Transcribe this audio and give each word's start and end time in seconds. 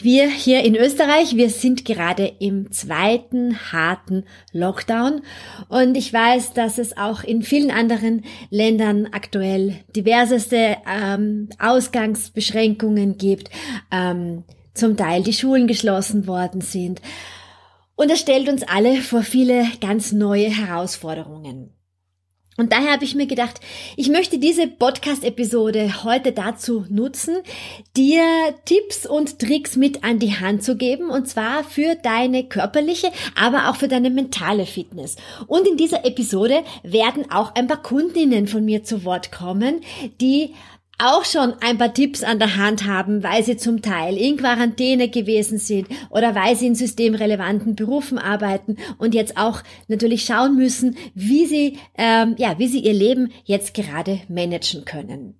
wir 0.00 0.28
hier 0.28 0.64
in 0.64 0.74
Österreich, 0.74 1.36
wir 1.36 1.50
sind 1.50 1.84
gerade 1.84 2.32
im 2.38 2.72
zweiten 2.72 3.72
harten 3.72 4.24
Lockdown 4.52 5.22
und 5.68 5.96
ich 5.96 6.12
weiß, 6.12 6.54
dass 6.54 6.78
es 6.78 6.96
auch 6.96 7.22
in 7.22 7.42
vielen 7.42 7.70
anderen 7.70 8.24
Ländern 8.50 9.08
aktuell 9.12 9.76
diverseste 9.94 10.76
ähm, 10.90 11.50
Ausgangsbeschränkungen 11.58 13.18
gibt, 13.18 13.50
ähm, 13.90 14.44
zum 14.74 14.96
Teil 14.96 15.22
die 15.22 15.34
Schulen 15.34 15.66
geschlossen 15.66 16.26
worden 16.26 16.62
sind. 16.62 17.02
Und 17.94 18.10
das 18.10 18.20
stellt 18.20 18.48
uns 18.48 18.62
alle 18.62 18.96
vor 18.96 19.22
viele 19.22 19.66
ganz 19.80 20.12
neue 20.12 20.48
Herausforderungen. 20.48 21.74
Und 22.58 22.72
daher 22.72 22.92
habe 22.92 23.04
ich 23.04 23.14
mir 23.14 23.26
gedacht, 23.26 23.60
ich 23.96 24.10
möchte 24.10 24.38
diese 24.38 24.66
Podcast-Episode 24.66 26.04
heute 26.04 26.32
dazu 26.32 26.84
nutzen, 26.90 27.36
dir 27.96 28.22
Tipps 28.66 29.06
und 29.06 29.38
Tricks 29.38 29.76
mit 29.76 30.04
an 30.04 30.18
die 30.18 30.38
Hand 30.38 30.62
zu 30.62 30.76
geben, 30.76 31.08
und 31.08 31.26
zwar 31.28 31.64
für 31.64 31.94
deine 31.94 32.44
körperliche, 32.44 33.10
aber 33.40 33.70
auch 33.70 33.76
für 33.76 33.88
deine 33.88 34.10
mentale 34.10 34.66
Fitness. 34.66 35.16
Und 35.46 35.66
in 35.66 35.78
dieser 35.78 36.04
Episode 36.04 36.62
werden 36.82 37.30
auch 37.30 37.54
ein 37.54 37.68
paar 37.68 37.82
Kundinnen 37.82 38.46
von 38.46 38.64
mir 38.64 38.84
zu 38.84 39.04
Wort 39.04 39.32
kommen, 39.32 39.80
die 40.20 40.54
auch 40.98 41.24
schon 41.24 41.54
ein 41.60 41.78
paar 41.78 41.92
Tipps 41.92 42.22
an 42.22 42.38
der 42.38 42.56
Hand 42.56 42.86
haben, 42.86 43.22
weil 43.22 43.42
sie 43.42 43.56
zum 43.56 43.82
Teil 43.82 44.16
in 44.16 44.36
Quarantäne 44.36 45.08
gewesen 45.08 45.58
sind 45.58 45.88
oder 46.10 46.34
weil 46.34 46.54
sie 46.56 46.68
in 46.68 46.74
systemrelevanten 46.74 47.74
Berufen 47.74 48.18
arbeiten 48.18 48.76
und 48.98 49.14
jetzt 49.14 49.36
auch 49.36 49.62
natürlich 49.88 50.24
schauen 50.24 50.56
müssen, 50.56 50.96
wie 51.14 51.46
sie, 51.46 51.78
ähm, 51.98 52.34
ja, 52.38 52.58
wie 52.58 52.68
sie 52.68 52.80
ihr 52.80 52.92
Leben 52.92 53.32
jetzt 53.44 53.74
gerade 53.74 54.20
managen 54.28 54.84
können. 54.84 55.34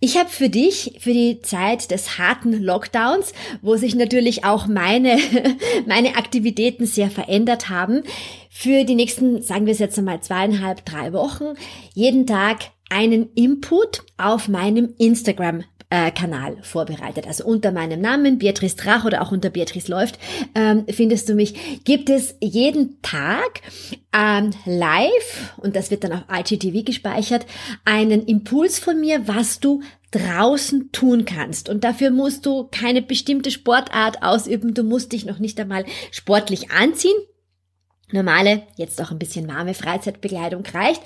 Ich 0.00 0.18
habe 0.18 0.28
für 0.28 0.50
dich, 0.50 0.96
für 0.98 1.12
die 1.12 1.40
Zeit 1.40 1.90
des 1.90 2.18
harten 2.18 2.62
Lockdowns, 2.62 3.32
wo 3.62 3.76
sich 3.76 3.94
natürlich 3.94 4.44
auch 4.44 4.66
meine, 4.66 5.18
meine 5.86 6.16
Aktivitäten 6.16 6.86
sehr 6.86 7.10
verändert 7.10 7.70
haben, 7.70 8.02
für 8.50 8.84
die 8.84 8.94
nächsten, 8.94 9.40
sagen 9.42 9.66
wir 9.66 9.72
es 9.72 9.78
jetzt 9.78 9.98
einmal, 9.98 10.20
zweieinhalb, 10.20 10.84
drei 10.84 11.12
Wochen, 11.12 11.54
jeden 11.94 12.26
Tag 12.26 12.58
einen 12.90 13.32
Input 13.34 14.02
auf 14.16 14.48
meinem 14.48 14.94
Instagram 14.98 15.64
Kanal 16.10 16.56
vorbereitet. 16.62 17.26
Also 17.28 17.44
unter 17.44 17.70
meinem 17.70 18.00
Namen, 18.00 18.38
Beatrice 18.38 18.76
Drach 18.76 19.04
oder 19.04 19.22
auch 19.22 19.30
unter 19.30 19.50
Beatrice 19.50 19.88
läuft, 19.88 20.18
ähm, 20.54 20.86
findest 20.88 21.28
du 21.28 21.34
mich. 21.34 21.84
Gibt 21.84 22.10
es 22.10 22.34
jeden 22.40 23.00
Tag 23.02 23.60
ähm, 24.12 24.50
live, 24.64 25.54
und 25.58 25.76
das 25.76 25.92
wird 25.92 26.02
dann 26.02 26.12
auf 26.12 26.24
IGTV 26.28 26.84
gespeichert, 26.84 27.46
einen 27.84 28.26
Impuls 28.26 28.78
von 28.78 28.98
mir, 28.98 29.28
was 29.28 29.60
du 29.60 29.82
draußen 30.10 30.90
tun 30.90 31.24
kannst. 31.26 31.68
Und 31.68 31.84
dafür 31.84 32.10
musst 32.10 32.46
du 32.46 32.68
keine 32.70 33.02
bestimmte 33.02 33.50
Sportart 33.50 34.22
ausüben. 34.22 34.74
Du 34.74 34.82
musst 34.82 35.12
dich 35.12 35.24
noch 35.24 35.38
nicht 35.38 35.60
einmal 35.60 35.84
sportlich 36.10 36.70
anziehen 36.72 37.16
normale, 38.14 38.62
jetzt 38.76 39.02
auch 39.02 39.10
ein 39.10 39.18
bisschen 39.18 39.46
warme 39.48 39.74
Freizeitbekleidung 39.74 40.64
reicht. 40.72 41.02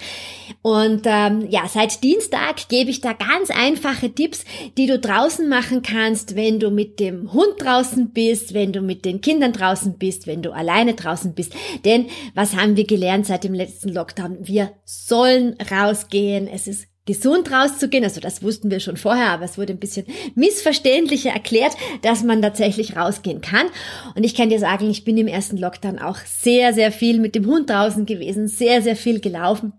Und 0.62 1.03
ähm, 1.06 1.47
ja, 1.50 1.66
seit 1.66 2.05
Dienstag 2.05 2.69
gebe 2.69 2.91
ich 2.91 3.00
da 3.00 3.15
ganz 3.15 3.50
einfache 3.50 4.15
Tipps, 4.15 4.44
die 4.77 4.87
du 4.87 4.99
draußen 4.99 5.49
machen 5.49 5.83
kannst, 5.83 6.37
wenn 6.37 6.60
du 6.60 6.71
mit 6.71 7.00
dem 7.00 7.33
Hund 7.33 7.55
draußen 7.59 8.10
bist, 8.10 8.55
wenn 8.55 8.72
du 8.72 8.81
mit 8.81 9.05
den 9.05 9.21
Kindern 9.21 9.53
draußen 9.53 9.99
bist, 9.99 10.27
wenn 10.27 10.43
du 10.43 10.53
alleine 10.53 10.94
draußen 10.94 11.34
bist. 11.34 11.53
Denn 11.84 12.06
was 12.34 12.55
haben 12.55 12.77
wir 12.77 12.87
gelernt 12.87 13.27
seit 13.27 13.43
dem 13.43 13.54
letzten 13.54 13.88
Lockdown? 13.88 14.38
Wir 14.41 14.71
sollen 14.84 15.56
rausgehen. 15.71 16.47
Es 16.47 16.69
ist 16.69 16.87
gesund 17.09 17.51
rauszugehen. 17.51 18.05
Also 18.05 18.21
das 18.21 18.43
wussten 18.43 18.71
wir 18.71 18.81
schon 18.81 18.99
vorher, 18.99 19.31
aber 19.31 19.47
es 19.47 19.57
wurde 19.57 19.73
ein 19.73 19.79
bisschen 19.79 20.07
missverständlicher 20.35 21.31
erklärt, 21.31 21.75
dass 22.03 22.23
man 22.23 22.43
tatsächlich 22.43 22.97
rausgehen 22.97 23.41
kann. 23.41 23.67
Und 24.15 24.25
ich 24.25 24.35
kann 24.35 24.51
dir 24.51 24.59
sagen, 24.61 24.91
ich 24.91 25.05
bin 25.05 25.17
im 25.17 25.27
ersten 25.27 25.57
Lockdown 25.57 25.99
auch 25.99 26.19
sehr, 26.19 26.75
sehr 26.75 26.93
viel 26.93 27.19
mit 27.19 27.35
dem 27.35 27.47
Hund 27.47 27.71
draußen 27.71 28.05
gewesen, 28.05 28.47
sehr, 28.47 28.83
sehr 28.83 28.95
viel 28.95 29.21
gelaufen 29.21 29.73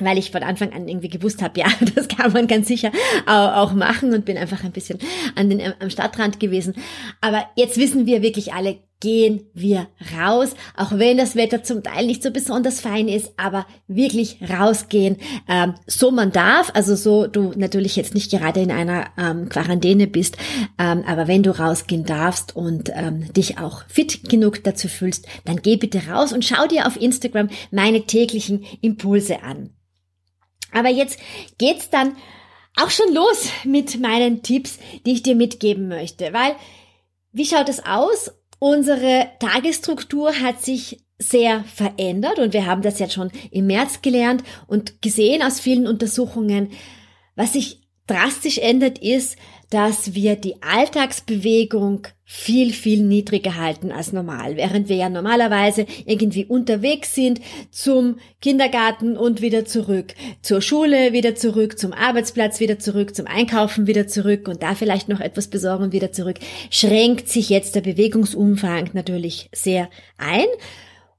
weil 0.00 0.18
ich 0.18 0.32
von 0.32 0.42
Anfang 0.42 0.72
an 0.72 0.88
irgendwie 0.88 1.08
gewusst 1.08 1.40
habe, 1.40 1.60
ja, 1.60 1.68
das 1.94 2.08
kann 2.08 2.32
man 2.32 2.48
ganz 2.48 2.66
sicher 2.66 2.90
auch 3.26 3.74
machen 3.74 4.12
und 4.12 4.24
bin 4.24 4.36
einfach 4.36 4.64
ein 4.64 4.72
bisschen 4.72 4.98
an 5.36 5.50
den, 5.50 5.62
am 5.78 5.88
Stadtrand 5.88 6.40
gewesen. 6.40 6.74
Aber 7.20 7.46
jetzt 7.54 7.78
wissen 7.78 8.04
wir 8.04 8.20
wirklich 8.20 8.52
alle, 8.52 8.78
gehen 9.04 9.50
wir 9.52 9.88
raus, 10.18 10.54
auch 10.78 10.92
wenn 10.92 11.18
das 11.18 11.36
Wetter 11.36 11.62
zum 11.62 11.82
Teil 11.82 12.06
nicht 12.06 12.22
so 12.22 12.30
besonders 12.30 12.80
fein 12.80 13.06
ist, 13.06 13.34
aber 13.36 13.66
wirklich 13.86 14.38
rausgehen, 14.40 15.18
ähm, 15.46 15.74
so 15.86 16.10
man 16.10 16.32
darf, 16.32 16.70
also 16.72 16.96
so 16.96 17.26
du 17.26 17.52
natürlich 17.54 17.96
jetzt 17.96 18.14
nicht 18.14 18.30
gerade 18.30 18.60
in 18.60 18.70
einer 18.70 19.08
ähm, 19.18 19.50
Quarantäne 19.50 20.06
bist, 20.06 20.38
ähm, 20.78 21.04
aber 21.06 21.28
wenn 21.28 21.42
du 21.42 21.50
rausgehen 21.50 22.06
darfst 22.06 22.56
und 22.56 22.90
ähm, 22.94 23.30
dich 23.34 23.58
auch 23.58 23.82
fit 23.88 24.26
genug 24.30 24.64
dazu 24.64 24.88
fühlst, 24.88 25.26
dann 25.44 25.60
geh 25.60 25.76
bitte 25.76 26.08
raus 26.08 26.32
und 26.32 26.42
schau 26.42 26.66
dir 26.66 26.86
auf 26.86 26.98
Instagram 26.98 27.50
meine 27.70 28.06
täglichen 28.06 28.64
Impulse 28.80 29.42
an. 29.42 29.68
Aber 30.72 30.88
jetzt 30.88 31.18
geht's 31.58 31.90
dann 31.90 32.16
auch 32.76 32.88
schon 32.88 33.12
los 33.12 33.50
mit 33.64 34.00
meinen 34.00 34.42
Tipps, 34.42 34.78
die 35.04 35.12
ich 35.12 35.22
dir 35.22 35.34
mitgeben 35.34 35.88
möchte, 35.88 36.32
weil 36.32 36.56
wie 37.32 37.44
schaut 37.44 37.68
es 37.68 37.84
aus? 37.84 38.30
Unsere 38.66 39.28
Tagesstruktur 39.40 40.40
hat 40.40 40.64
sich 40.64 41.04
sehr 41.18 41.64
verändert 41.64 42.38
und 42.38 42.54
wir 42.54 42.64
haben 42.64 42.80
das 42.80 42.98
jetzt 42.98 43.12
schon 43.12 43.30
im 43.50 43.66
März 43.66 44.00
gelernt 44.00 44.42
und 44.66 45.02
gesehen 45.02 45.42
aus 45.42 45.60
vielen 45.60 45.86
Untersuchungen. 45.86 46.70
Was 47.36 47.52
sich 47.52 47.82
drastisch 48.06 48.56
ändert, 48.56 48.98
ist, 49.00 49.36
dass 49.74 50.14
wir 50.14 50.36
die 50.36 50.62
Alltagsbewegung 50.62 52.06
viel, 52.22 52.72
viel 52.72 53.02
niedriger 53.02 53.56
halten 53.56 53.90
als 53.90 54.12
normal, 54.12 54.56
während 54.56 54.88
wir 54.88 54.94
ja 54.94 55.08
normalerweise 55.08 55.84
irgendwie 56.06 56.44
unterwegs 56.44 57.12
sind 57.16 57.40
zum 57.72 58.20
Kindergarten 58.40 59.16
und 59.16 59.42
wieder 59.42 59.64
zurück, 59.64 60.14
zur 60.42 60.62
Schule 60.62 61.12
wieder 61.12 61.34
zurück, 61.34 61.76
zum 61.76 61.92
Arbeitsplatz 61.92 62.60
wieder 62.60 62.78
zurück, 62.78 63.16
zum 63.16 63.26
Einkaufen 63.26 63.88
wieder 63.88 64.06
zurück 64.06 64.46
und 64.46 64.62
da 64.62 64.76
vielleicht 64.76 65.08
noch 65.08 65.18
etwas 65.18 65.48
besorgen 65.48 65.90
wieder 65.90 66.12
zurück, 66.12 66.38
schränkt 66.70 67.28
sich 67.28 67.48
jetzt 67.48 67.74
der 67.74 67.80
Bewegungsumfang 67.80 68.90
natürlich 68.92 69.48
sehr 69.52 69.90
ein. 70.18 70.46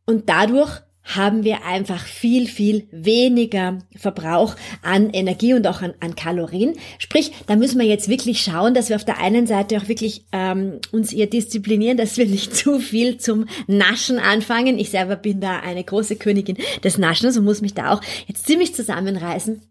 Und 0.06 0.30
dadurch 0.30 0.80
haben 1.06 1.44
wir 1.44 1.64
einfach 1.66 2.04
viel, 2.04 2.48
viel 2.48 2.88
weniger 2.92 3.80
Verbrauch 3.96 4.56
an 4.82 5.12
Energie 5.12 5.54
und 5.54 5.68
auch 5.68 5.82
an, 5.82 5.94
an 6.00 6.16
Kalorien. 6.16 6.74
Sprich, 6.98 7.32
da 7.48 7.56
müssen 7.56 7.80
wir 7.80 7.86
jetzt 7.86 8.10
wirklich 8.10 8.42
schauen, 8.42 8.74
dass 8.74 8.90
wir 8.90 8.96
auf 8.96 9.06
der 9.06 9.20
einen 9.20 9.48
Seite 9.48 9.78
auch 9.78 9.88
wirklich 9.88 10.26
ähm, 10.32 10.80
uns 10.92 11.14
eher 11.14 11.28
disziplinieren, 11.28 11.98
dass 11.98 12.18
wir 12.18 12.26
nicht 12.26 12.56
zu 12.56 12.80
viel 12.80 13.18
zum 13.18 13.46
Naschen 13.68 14.18
anfangen. 14.18 14.80
Ich 14.80 14.90
selber 14.90 15.16
bin 15.16 15.40
da 15.40 15.60
eine 15.60 15.84
große 15.84 16.16
Königin 16.16 16.58
des 16.84 16.98
Naschens 16.98 17.38
und 17.38 17.46
muss 17.46 17.62
mich 17.62 17.76
da 17.76 17.94
auch 17.94 18.02
jetzt 18.28 18.48
ziemlich 18.48 18.74
zusammenreißen 18.74 19.62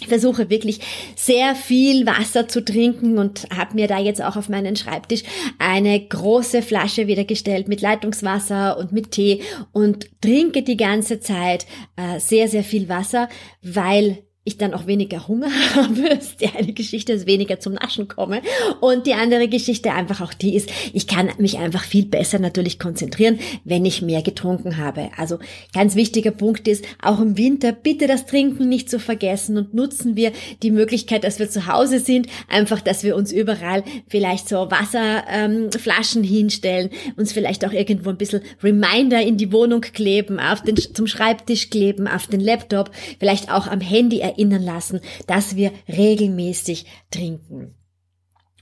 ich 0.00 0.06
versuche 0.06 0.48
wirklich 0.48 0.80
sehr 1.16 1.54
viel 1.54 2.06
Wasser 2.06 2.46
zu 2.46 2.64
trinken 2.64 3.18
und 3.18 3.48
habe 3.54 3.74
mir 3.74 3.88
da 3.88 3.98
jetzt 3.98 4.22
auch 4.22 4.36
auf 4.36 4.48
meinen 4.48 4.76
Schreibtisch 4.76 5.22
eine 5.58 5.98
große 6.00 6.62
Flasche 6.62 7.06
wieder 7.06 7.24
gestellt 7.24 7.68
mit 7.68 7.80
Leitungswasser 7.80 8.78
und 8.78 8.92
mit 8.92 9.10
Tee 9.10 9.42
und 9.72 10.08
trinke 10.20 10.62
die 10.62 10.76
ganze 10.76 11.20
Zeit 11.20 11.66
äh, 11.96 12.20
sehr, 12.20 12.48
sehr 12.48 12.64
viel 12.64 12.88
Wasser, 12.88 13.28
weil 13.62 14.22
ich 14.48 14.58
dann 14.58 14.74
auch 14.74 14.86
weniger 14.86 15.28
Hunger 15.28 15.50
habe. 15.74 16.08
Ist 16.08 16.40
die 16.40 16.48
eine 16.48 16.72
Geschichte, 16.72 17.14
dass 17.14 17.26
weniger 17.26 17.60
zum 17.60 17.74
Naschen 17.74 18.08
komme. 18.08 18.42
Und 18.80 19.06
die 19.06 19.14
andere 19.14 19.46
Geschichte 19.48 19.92
einfach 19.92 20.20
auch 20.20 20.34
die 20.34 20.56
ist, 20.56 20.70
ich 20.92 21.06
kann 21.06 21.30
mich 21.38 21.58
einfach 21.58 21.84
viel 21.84 22.06
besser 22.06 22.38
natürlich 22.38 22.78
konzentrieren, 22.78 23.38
wenn 23.64 23.84
ich 23.84 24.02
mehr 24.02 24.22
getrunken 24.22 24.78
habe. 24.78 25.10
Also 25.16 25.38
ganz 25.72 25.94
wichtiger 25.94 26.32
Punkt 26.32 26.66
ist, 26.66 26.84
auch 27.02 27.20
im 27.20 27.36
Winter 27.36 27.72
bitte 27.72 28.06
das 28.06 28.26
Trinken 28.26 28.68
nicht 28.68 28.90
zu 28.90 28.98
vergessen 28.98 29.56
und 29.56 29.74
nutzen 29.74 30.16
wir 30.16 30.32
die 30.62 30.70
Möglichkeit, 30.70 31.24
dass 31.24 31.38
wir 31.38 31.48
zu 31.48 31.66
Hause 31.66 32.00
sind, 32.00 32.26
einfach, 32.48 32.80
dass 32.80 33.04
wir 33.04 33.14
uns 33.14 33.30
überall 33.30 33.84
vielleicht 34.08 34.48
so 34.48 34.70
Wasserflaschen 34.70 36.24
ähm, 36.24 36.28
hinstellen, 36.28 36.90
uns 37.16 37.32
vielleicht 37.32 37.66
auch 37.66 37.72
irgendwo 37.72 38.10
ein 38.10 38.16
bisschen 38.16 38.40
Reminder 38.62 39.20
in 39.20 39.36
die 39.36 39.52
Wohnung 39.52 39.82
kleben, 39.82 40.40
auf 40.40 40.62
den, 40.62 40.76
zum 40.76 41.06
Schreibtisch 41.06 41.70
kleben, 41.70 42.08
auf 42.08 42.26
den 42.26 42.40
Laptop, 42.40 42.90
vielleicht 43.20 43.52
auch 43.52 43.66
am 43.66 43.80
Handy 43.80 44.20
erinnern 44.20 44.37
erinnern 44.38 44.62
lassen, 44.62 45.00
dass 45.26 45.56
wir 45.56 45.72
regelmäßig 45.88 46.86
trinken. 47.10 47.74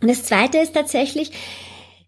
Und 0.00 0.08
das 0.08 0.25
zweite 0.25 0.58
ist 0.58 0.75
tatsächlich, 0.75 1.31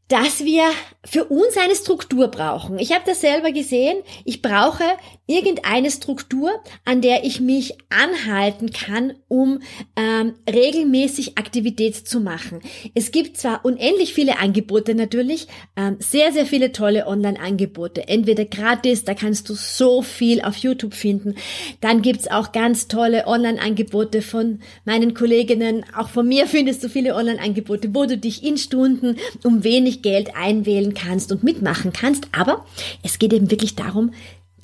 dass 0.09 0.45
wir 0.45 0.71
für 1.11 1.25
uns 1.25 1.57
eine 1.57 1.75
Struktur 1.75 2.29
brauchen. 2.29 2.79
Ich 2.79 2.93
habe 2.93 3.05
das 3.07 3.21
selber 3.21 3.53
gesehen. 3.53 3.99
Ich 4.25 4.43
brauche 4.43 4.85
irgendeine 5.27 5.91
Struktur, 5.91 6.51
an 6.85 7.01
der 7.01 7.25
ich 7.25 7.41
mich 7.41 7.75
anhalten 7.91 8.71
kann, 8.73 9.15
um 9.29 9.61
ähm, 9.97 10.35
regelmäßig 10.49 11.39
Aktivität 11.39 11.97
zu 11.97 12.21
machen. 12.21 12.61
Es 12.95 13.11
gibt 13.11 13.37
zwar 13.37 13.65
unendlich 13.65 14.15
viele 14.15 14.39
Angebote 14.39 14.95
natürlich, 14.95 15.49
ähm, 15.77 15.97
sehr, 15.99 16.33
sehr 16.33 16.47
viele 16.47 16.73
tolle 16.73 17.07
Online-Angebote. 17.07 18.09
Entweder 18.09 18.45
gratis, 18.45 19.05
da 19.05 19.15
kannst 19.15 19.49
du 19.49 19.55
so 19.55 20.03
viel 20.03 20.43
auf 20.43 20.57
YouTube 20.57 20.95
finden. 20.95 21.35
Dann 21.81 22.03
gibt's 22.03 22.29
auch 22.29 22.53
ganz 22.53 22.89
tolle 22.89 23.27
Online-Angebote 23.27 24.23
von 24.23 24.61
meinen 24.85 25.15
Kolleginnen. 25.15 25.85
Auch 25.97 26.09
von 26.09 26.27
mir 26.27 26.47
findest 26.47 26.83
du 26.85 26.89
viele 26.89 27.15
Online-Angebote, 27.15 27.95
wo 27.95 28.07
du 28.07 28.17
dich 28.17 28.45
in 28.45 28.57
Stunden 28.57 29.17
um 29.45 29.63
wenig 29.65 30.03
Geld 30.03 30.37
einwählen 30.37 30.95
kannst 30.99 31.33
und 31.33 31.43
mitmachen 31.43 31.93
kannst. 31.93 32.29
Aber 32.33 32.65
es 33.03 33.19
geht 33.19 33.33
eben 33.33 33.51
wirklich 33.51 33.77
darum, 33.77 34.13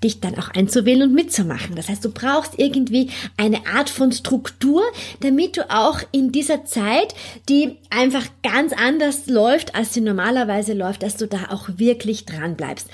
dich 0.05 0.21
dann 0.21 0.39
auch 0.39 0.51
einzuwählen 0.51 1.03
und 1.03 1.15
mitzumachen. 1.15 1.75
Das 1.75 1.89
heißt, 1.89 2.05
du 2.05 2.11
brauchst 2.11 2.59
irgendwie 2.59 3.11
eine 3.37 3.67
Art 3.67 3.91
von 3.91 4.13
Struktur, 4.13 4.83
damit 5.21 5.57
du 5.57 5.71
auch 5.71 6.01
in 6.13 6.31
dieser 6.31 6.65
Zeit, 6.65 7.15
die 7.49 7.79
einfach 7.91 8.27
ganz 8.43 8.73
anders 8.73 9.27
läuft, 9.27 9.75
als 9.75 9.95
sie 9.95 10.03
normalerweise 10.03 10.75
läuft, 10.75 11.03
dass 11.03 11.17
du 11.17 11.27
da 11.27 11.49
auch 11.51 11.69
wirklich 11.77 12.27
dran 12.27 12.55
bleibst. 12.55 12.89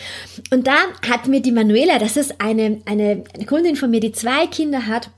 Und 0.51 0.67
da 0.67 0.77
hat 1.09 1.27
mir 1.27 1.43
die 1.43 1.53
Manuela, 1.53 1.99
das 1.99 2.17
ist 2.17 2.41
eine, 2.41 2.81
eine, 2.87 3.25
eine 3.35 3.47
Kundin 3.47 3.77
von 3.77 3.91
mir, 3.91 4.01
die 4.01 4.13
zwei 4.13 4.47
Kinder 4.47 4.87
hat, 4.87 5.11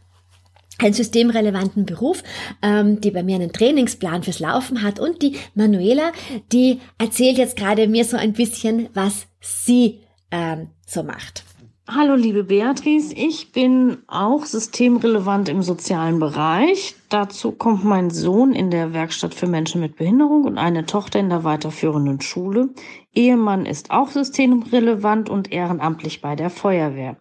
einen 0.78 0.94
systemrelevanten 0.94 1.86
Beruf, 1.86 2.22
ähm, 2.62 3.00
die 3.00 3.10
bei 3.10 3.22
mir 3.22 3.36
einen 3.36 3.52
Trainingsplan 3.52 4.22
fürs 4.22 4.40
Laufen 4.40 4.82
hat 4.82 4.98
und 4.98 5.22
die 5.22 5.36
Manuela, 5.54 6.12
die 6.52 6.80
erzählt 6.98 7.38
jetzt 7.38 7.56
gerade 7.56 7.88
mir 7.88 8.04
so 8.04 8.16
ein 8.16 8.32
bisschen, 8.32 8.88
was 8.94 9.26
sie 9.40 10.00
ähm, 10.30 10.69
so 10.86 11.02
macht. 11.02 11.44
Hallo 11.88 12.14
liebe 12.14 12.44
Beatrice, 12.44 13.12
ich 13.12 13.50
bin 13.52 13.98
auch 14.06 14.46
systemrelevant 14.46 15.48
im 15.48 15.62
sozialen 15.62 16.20
Bereich. 16.20 16.94
Dazu 17.08 17.50
kommt 17.52 17.84
mein 17.84 18.10
Sohn 18.10 18.54
in 18.54 18.70
der 18.70 18.94
Werkstatt 18.94 19.34
für 19.34 19.48
Menschen 19.48 19.80
mit 19.80 19.96
Behinderung 19.96 20.44
und 20.44 20.58
eine 20.58 20.86
Tochter 20.86 21.18
in 21.18 21.28
der 21.28 21.42
weiterführenden 21.42 22.20
Schule. 22.20 22.70
Ehemann 23.12 23.66
ist 23.66 23.90
auch 23.90 24.08
systemrelevant 24.08 25.28
und 25.28 25.52
ehrenamtlich 25.52 26.22
bei 26.22 26.36
der 26.36 26.50
Feuerwehr. 26.50 27.16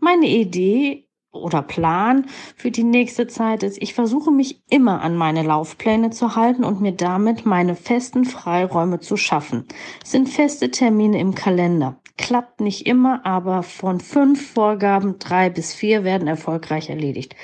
Meine 0.00 0.26
Idee 0.26 1.06
oder 1.32 1.62
Plan 1.62 2.26
für 2.56 2.70
die 2.70 2.84
nächste 2.84 3.26
Zeit 3.26 3.62
ist, 3.62 3.80
ich 3.80 3.94
versuche 3.94 4.30
mich 4.30 4.62
immer 4.68 5.00
an 5.02 5.16
meine 5.16 5.42
Laufpläne 5.42 6.10
zu 6.10 6.36
halten 6.36 6.64
und 6.64 6.80
mir 6.80 6.92
damit 6.92 7.46
meine 7.46 7.76
festen 7.76 8.24
Freiräume 8.24 9.00
zu 9.00 9.16
schaffen. 9.16 9.66
Es 10.02 10.10
sind 10.10 10.28
feste 10.28 10.70
Termine 10.70 11.20
im 11.20 11.34
Kalender. 11.34 11.96
Klappt 12.18 12.60
nicht 12.60 12.86
immer, 12.86 13.24
aber 13.24 13.62
von 13.62 14.00
fünf 14.00 14.52
Vorgaben 14.52 15.18
drei 15.18 15.48
bis 15.48 15.72
vier 15.72 16.04
werden 16.04 16.28
erfolgreich 16.28 16.90
erledigt. 16.90 17.34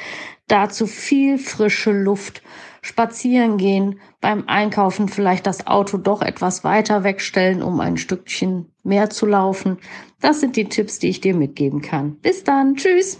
Dazu 0.48 0.86
viel 0.86 1.38
frische 1.38 1.92
Luft, 1.92 2.42
spazieren 2.82 3.56
gehen, 3.56 3.98
beim 4.20 4.44
Einkaufen 4.46 5.08
vielleicht 5.08 5.46
das 5.46 5.66
Auto 5.66 5.96
doch 5.96 6.22
etwas 6.22 6.62
weiter 6.62 7.04
wegstellen, 7.04 7.62
um 7.62 7.80
ein 7.80 7.96
Stückchen 7.96 8.70
mehr 8.84 9.10
zu 9.10 9.26
laufen. 9.26 9.78
Das 10.20 10.40
sind 10.40 10.56
die 10.56 10.68
Tipps, 10.68 10.98
die 10.98 11.08
ich 11.08 11.20
dir 11.20 11.34
mitgeben 11.34 11.82
kann. 11.82 12.16
Bis 12.16 12.44
dann, 12.44 12.76
tschüss. 12.76 13.18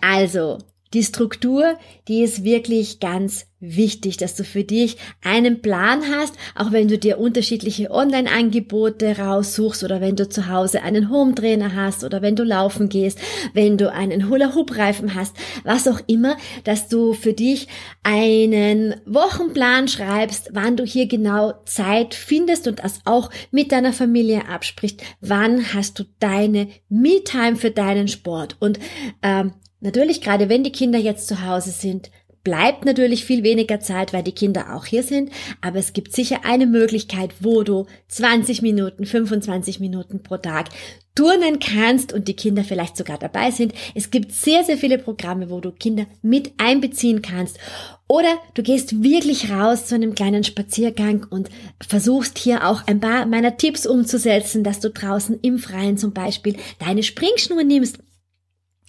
Also, 0.00 0.58
die 0.94 1.02
Struktur, 1.02 1.76
die 2.08 2.22
ist 2.22 2.44
wirklich 2.44 2.98
ganz 2.98 3.46
wichtig, 3.60 4.16
dass 4.16 4.36
du 4.36 4.44
für 4.44 4.64
dich 4.64 4.96
einen 5.22 5.60
Plan 5.60 6.02
hast, 6.10 6.34
auch 6.54 6.72
wenn 6.72 6.88
du 6.88 6.96
dir 6.96 7.18
unterschiedliche 7.18 7.90
Online-Angebote 7.90 9.18
raussuchst 9.18 9.84
oder 9.84 10.00
wenn 10.00 10.16
du 10.16 10.28
zu 10.28 10.48
Hause 10.48 10.82
einen 10.82 11.10
Home-Trainer 11.10 11.74
hast 11.74 12.04
oder 12.04 12.22
wenn 12.22 12.36
du 12.36 12.44
laufen 12.44 12.88
gehst, 12.88 13.18
wenn 13.52 13.76
du 13.76 13.92
einen 13.92 14.30
Hula-Hoop-Reifen 14.30 15.14
hast, 15.14 15.36
was 15.64 15.86
auch 15.88 16.00
immer, 16.06 16.38
dass 16.64 16.88
du 16.88 17.12
für 17.12 17.34
dich 17.34 17.68
einen 18.02 18.94
Wochenplan 19.04 19.88
schreibst, 19.88 20.50
wann 20.54 20.78
du 20.78 20.84
hier 20.84 21.06
genau 21.06 21.52
Zeit 21.66 22.14
findest 22.14 22.66
und 22.66 22.78
das 22.78 23.00
auch 23.04 23.28
mit 23.50 23.72
deiner 23.72 23.92
Familie 23.92 24.48
absprichst, 24.48 25.02
wann 25.20 25.74
hast 25.74 25.98
du 25.98 26.04
deine 26.18 26.68
Me-Time 26.88 27.56
für 27.56 27.72
deinen 27.72 28.08
Sport? 28.08 28.56
Und 28.60 28.78
ähm, 29.22 29.52
Natürlich, 29.80 30.20
gerade 30.20 30.48
wenn 30.48 30.64
die 30.64 30.72
Kinder 30.72 30.98
jetzt 30.98 31.28
zu 31.28 31.46
Hause 31.46 31.70
sind, 31.70 32.10
bleibt 32.44 32.84
natürlich 32.84 33.24
viel 33.24 33.42
weniger 33.42 33.80
Zeit, 33.80 34.12
weil 34.12 34.22
die 34.22 34.32
Kinder 34.32 34.74
auch 34.74 34.86
hier 34.86 35.02
sind, 35.02 35.30
aber 35.60 35.78
es 35.78 35.92
gibt 35.92 36.14
sicher 36.14 36.40
eine 36.44 36.66
Möglichkeit, 36.66 37.30
wo 37.40 37.62
du 37.62 37.86
20 38.08 38.62
Minuten, 38.62 39.04
25 39.04 39.80
Minuten 39.80 40.22
pro 40.22 40.38
Tag 40.38 40.68
turnen 41.14 41.58
kannst 41.58 42.12
und 42.12 42.28
die 42.28 42.36
Kinder 42.36 42.62
vielleicht 42.62 42.96
sogar 42.96 43.18
dabei 43.18 43.50
sind. 43.50 43.74
Es 43.94 44.10
gibt 44.10 44.32
sehr, 44.32 44.62
sehr 44.64 44.78
viele 44.78 44.98
Programme, 44.98 45.50
wo 45.50 45.60
du 45.60 45.72
Kinder 45.72 46.06
mit 46.22 46.52
einbeziehen 46.58 47.22
kannst. 47.22 47.58
Oder 48.06 48.38
du 48.54 48.62
gehst 48.62 49.02
wirklich 49.02 49.50
raus 49.50 49.86
zu 49.86 49.96
einem 49.96 50.14
kleinen 50.14 50.44
Spaziergang 50.44 51.26
und 51.28 51.50
versuchst 51.86 52.38
hier 52.38 52.66
auch 52.66 52.86
ein 52.86 53.00
paar 53.00 53.26
meiner 53.26 53.56
Tipps 53.56 53.84
umzusetzen, 53.84 54.62
dass 54.62 54.78
du 54.80 54.90
draußen 54.90 55.40
im 55.42 55.58
Freien 55.58 55.98
zum 55.98 56.12
Beispiel 56.12 56.56
deine 56.78 57.02
Springschuhe 57.02 57.64
nimmst 57.64 57.98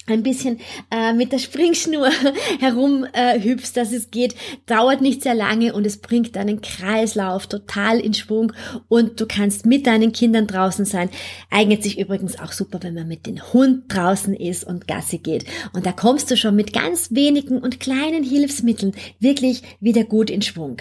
ein 0.10 0.24
bisschen 0.24 0.60
äh, 0.92 1.14
mit 1.14 1.32
der 1.32 1.40
Springschnur 1.40 2.10
herum 2.60 3.06
äh, 3.14 3.40
dass 3.74 3.92
es 3.92 4.12
geht, 4.12 4.36
dauert 4.66 5.02
nicht 5.02 5.24
sehr 5.24 5.36
lange 5.36 5.74
und 5.74 5.86
es 5.86 5.98
bringt 5.98 6.36
deinen 6.36 6.62
Kreislauf 6.62 7.48
total 7.48 8.00
in 8.00 8.14
Schwung 8.14 8.54
und 8.88 9.20
du 9.20 9.26
kannst 9.26 9.66
mit 9.66 9.88
deinen 9.88 10.12
Kindern 10.12 10.48
draußen 10.48 10.86
sein. 10.86 11.10
Eignet 11.50 11.84
sich 11.84 12.00
übrigens 12.00 12.40
auch 12.40 12.52
super, 12.52 12.80
wenn 12.82 12.94
man 12.94 13.08
mit 13.08 13.26
dem 13.26 13.42
Hund 13.54 13.84
draußen 13.88 14.34
ist 14.34 14.64
und 14.64 14.88
Gassi 14.88 15.18
geht. 15.18 15.46
Und 15.74 15.86
da 15.86 15.92
kommst 15.92 16.30
du 16.32 16.38
schon 16.38 16.56
mit 16.56 16.74
ganz 16.74 17.12
wenigen 17.12 17.60
und 17.60 17.80
kleinen 17.80 18.24
Hilfsmitteln 18.24 18.94
wirklich 19.20 19.64
wieder 19.80 20.04
gut 20.04 20.30
in 20.30 20.42
Schwung. 20.42 20.78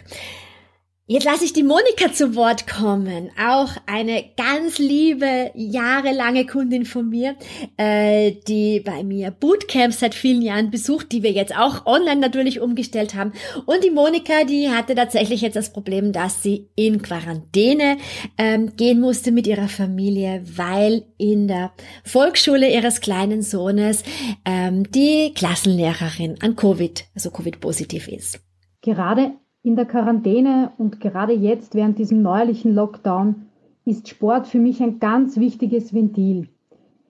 Jetzt 1.10 1.24
lasse 1.24 1.46
ich 1.46 1.54
die 1.54 1.62
Monika 1.62 2.12
zu 2.12 2.36
Wort 2.36 2.66
kommen. 2.66 3.30
Auch 3.42 3.70
eine 3.86 4.22
ganz 4.36 4.76
liebe, 4.76 5.50
jahrelange 5.54 6.44
Kundin 6.44 6.84
von 6.84 7.08
mir, 7.08 7.34
äh, 7.78 8.32
die 8.46 8.80
bei 8.80 9.02
mir 9.02 9.30
Bootcamps 9.30 10.00
seit 10.00 10.14
vielen 10.14 10.42
Jahren 10.42 10.70
besucht, 10.70 11.10
die 11.12 11.22
wir 11.22 11.30
jetzt 11.30 11.56
auch 11.56 11.86
online 11.86 12.20
natürlich 12.20 12.60
umgestellt 12.60 13.14
haben. 13.14 13.32
Und 13.64 13.84
die 13.84 13.90
Monika, 13.90 14.44
die 14.44 14.68
hatte 14.68 14.94
tatsächlich 14.94 15.40
jetzt 15.40 15.56
das 15.56 15.72
Problem, 15.72 16.12
dass 16.12 16.42
sie 16.42 16.68
in 16.76 17.00
Quarantäne 17.00 17.96
ähm, 18.36 18.76
gehen 18.76 19.00
musste 19.00 19.32
mit 19.32 19.46
ihrer 19.46 19.68
Familie, 19.68 20.42
weil 20.56 21.06
in 21.16 21.48
der 21.48 21.72
Volksschule 22.04 22.70
ihres 22.70 23.00
kleinen 23.00 23.40
Sohnes 23.40 24.02
ähm, 24.44 24.90
die 24.90 25.32
Klassenlehrerin 25.34 26.36
an 26.42 26.54
Covid, 26.54 27.06
also 27.14 27.30
Covid-positiv 27.30 28.08
ist. 28.08 28.40
Gerade 28.82 29.32
in 29.68 29.76
der 29.76 29.84
Quarantäne 29.84 30.72
und 30.78 30.98
gerade 30.98 31.34
jetzt 31.34 31.74
während 31.74 31.98
diesem 31.98 32.22
neuerlichen 32.22 32.74
Lockdown 32.74 33.48
ist 33.84 34.08
Sport 34.08 34.46
für 34.46 34.58
mich 34.58 34.82
ein 34.82 34.98
ganz 34.98 35.36
wichtiges 35.36 35.92
Ventil. 35.92 36.48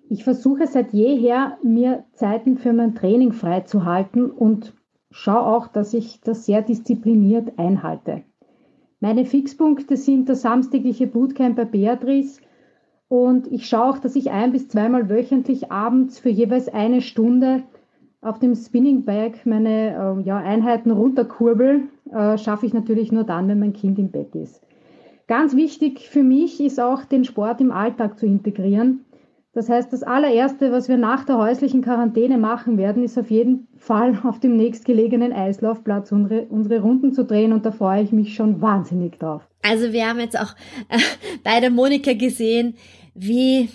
Ich 0.08 0.24
versuche 0.24 0.66
seit 0.66 0.92
jeher, 0.92 1.56
mir 1.62 2.02
Zeiten 2.14 2.58
für 2.58 2.72
mein 2.72 2.96
Training 2.96 3.30
freizuhalten 3.30 4.28
und 4.28 4.74
schaue 5.12 5.46
auch, 5.46 5.68
dass 5.68 5.94
ich 5.94 6.20
das 6.20 6.46
sehr 6.46 6.62
diszipliniert 6.62 7.60
einhalte. 7.60 8.24
Meine 8.98 9.24
Fixpunkte 9.24 9.96
sind 9.96 10.28
das 10.28 10.42
samstägliche 10.42 11.06
Bootcamp 11.06 11.54
bei 11.54 11.64
Beatrice 11.64 12.40
und 13.06 13.46
ich 13.52 13.68
schaue 13.68 13.90
auch, 13.90 13.98
dass 13.98 14.16
ich 14.16 14.32
ein 14.32 14.50
bis 14.50 14.66
zweimal 14.66 15.08
wöchentlich 15.08 15.70
abends 15.70 16.18
für 16.18 16.30
jeweils 16.30 16.68
eine 16.68 17.02
Stunde 17.02 17.62
auf 18.20 18.38
dem 18.38 18.54
Spinning 18.54 19.04
Bike 19.04 19.46
meine 19.46 20.18
äh, 20.18 20.22
ja, 20.22 20.38
Einheiten 20.38 20.90
runterkurbel, 20.90 21.82
äh, 22.12 22.38
schaffe 22.38 22.66
ich 22.66 22.74
natürlich 22.74 23.12
nur 23.12 23.24
dann, 23.24 23.48
wenn 23.48 23.60
mein 23.60 23.72
Kind 23.72 23.98
im 23.98 24.10
Bett 24.10 24.34
ist. 24.34 24.60
Ganz 25.26 25.54
wichtig 25.54 26.08
für 26.08 26.22
mich 26.22 26.60
ist 26.60 26.80
auch, 26.80 27.04
den 27.04 27.24
Sport 27.24 27.60
im 27.60 27.70
Alltag 27.70 28.18
zu 28.18 28.26
integrieren. 28.26 29.04
Das 29.52 29.68
heißt, 29.68 29.92
das 29.92 30.02
allererste, 30.02 30.72
was 30.72 30.88
wir 30.88 30.96
nach 30.96 31.24
der 31.24 31.38
häuslichen 31.38 31.82
Quarantäne 31.82 32.38
machen 32.38 32.78
werden, 32.78 33.02
ist 33.02 33.18
auf 33.18 33.30
jeden 33.30 33.68
Fall 33.76 34.18
auf 34.24 34.40
dem 34.40 34.56
nächstgelegenen 34.56 35.32
Eislaufplatz 35.32 36.12
unsere, 36.12 36.42
unsere 36.42 36.80
Runden 36.80 37.12
zu 37.12 37.24
drehen 37.24 37.52
und 37.52 37.66
da 37.66 37.72
freue 37.72 38.02
ich 38.02 38.12
mich 38.12 38.34
schon 38.34 38.60
wahnsinnig 38.60 39.18
drauf. 39.18 39.42
Also 39.62 39.92
wir 39.92 40.08
haben 40.08 40.20
jetzt 40.20 40.38
auch 40.38 40.54
äh, 40.88 40.98
bei 41.44 41.60
der 41.60 41.70
Monika 41.70 42.14
gesehen, 42.14 42.74
wie 43.14 43.68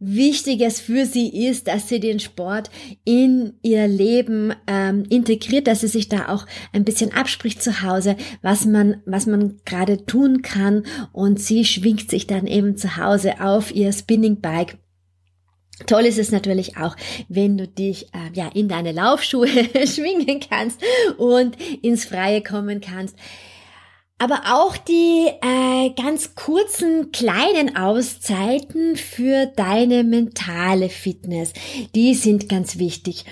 wichtig 0.00 0.62
es 0.62 0.80
für 0.80 1.06
sie 1.06 1.46
ist, 1.46 1.68
dass 1.68 1.88
sie 1.88 2.00
den 2.00 2.18
Sport 2.18 2.70
in 3.04 3.52
ihr 3.62 3.86
Leben 3.86 4.54
ähm, 4.66 5.04
integriert, 5.08 5.66
dass 5.66 5.82
sie 5.82 5.88
sich 5.88 6.08
da 6.08 6.28
auch 6.28 6.46
ein 6.72 6.84
bisschen 6.84 7.12
abspricht 7.12 7.62
zu 7.62 7.82
Hause, 7.82 8.16
was 8.42 8.64
man, 8.64 9.02
was 9.04 9.26
man 9.26 9.60
gerade 9.64 10.06
tun 10.06 10.42
kann 10.42 10.84
und 11.12 11.38
sie 11.38 11.64
schwingt 11.64 12.10
sich 12.10 12.26
dann 12.26 12.46
eben 12.46 12.76
zu 12.76 12.96
Hause 12.96 13.40
auf 13.40 13.72
ihr 13.74 13.92
Spinning 13.92 14.40
Bike 14.40 14.78
Toll 15.86 16.04
ist 16.04 16.18
es 16.18 16.30
natürlich 16.30 16.76
auch, 16.76 16.96
wenn 17.28 17.56
du 17.56 17.66
dich 17.66 18.06
äh, 18.12 18.30
ja 18.34 18.50
in 18.52 18.68
deine 18.68 18.92
Laufschuhe 18.92 19.48
schwingen 19.86 20.40
kannst 20.40 20.80
und 21.16 21.56
ins 21.82 22.04
Freie 22.04 22.42
kommen 22.42 22.80
kannst. 22.80 23.16
Aber 24.20 24.42
auch 24.52 24.76
die 24.76 25.28
äh, 25.40 25.90
ganz 26.00 26.34
kurzen 26.34 27.10
kleinen 27.10 27.74
Auszeiten 27.74 28.96
für 28.96 29.46
deine 29.46 30.04
mentale 30.04 30.90
Fitness, 30.90 31.54
die 31.94 32.12
sind 32.12 32.46
ganz 32.46 32.78
wichtig. 32.78 33.24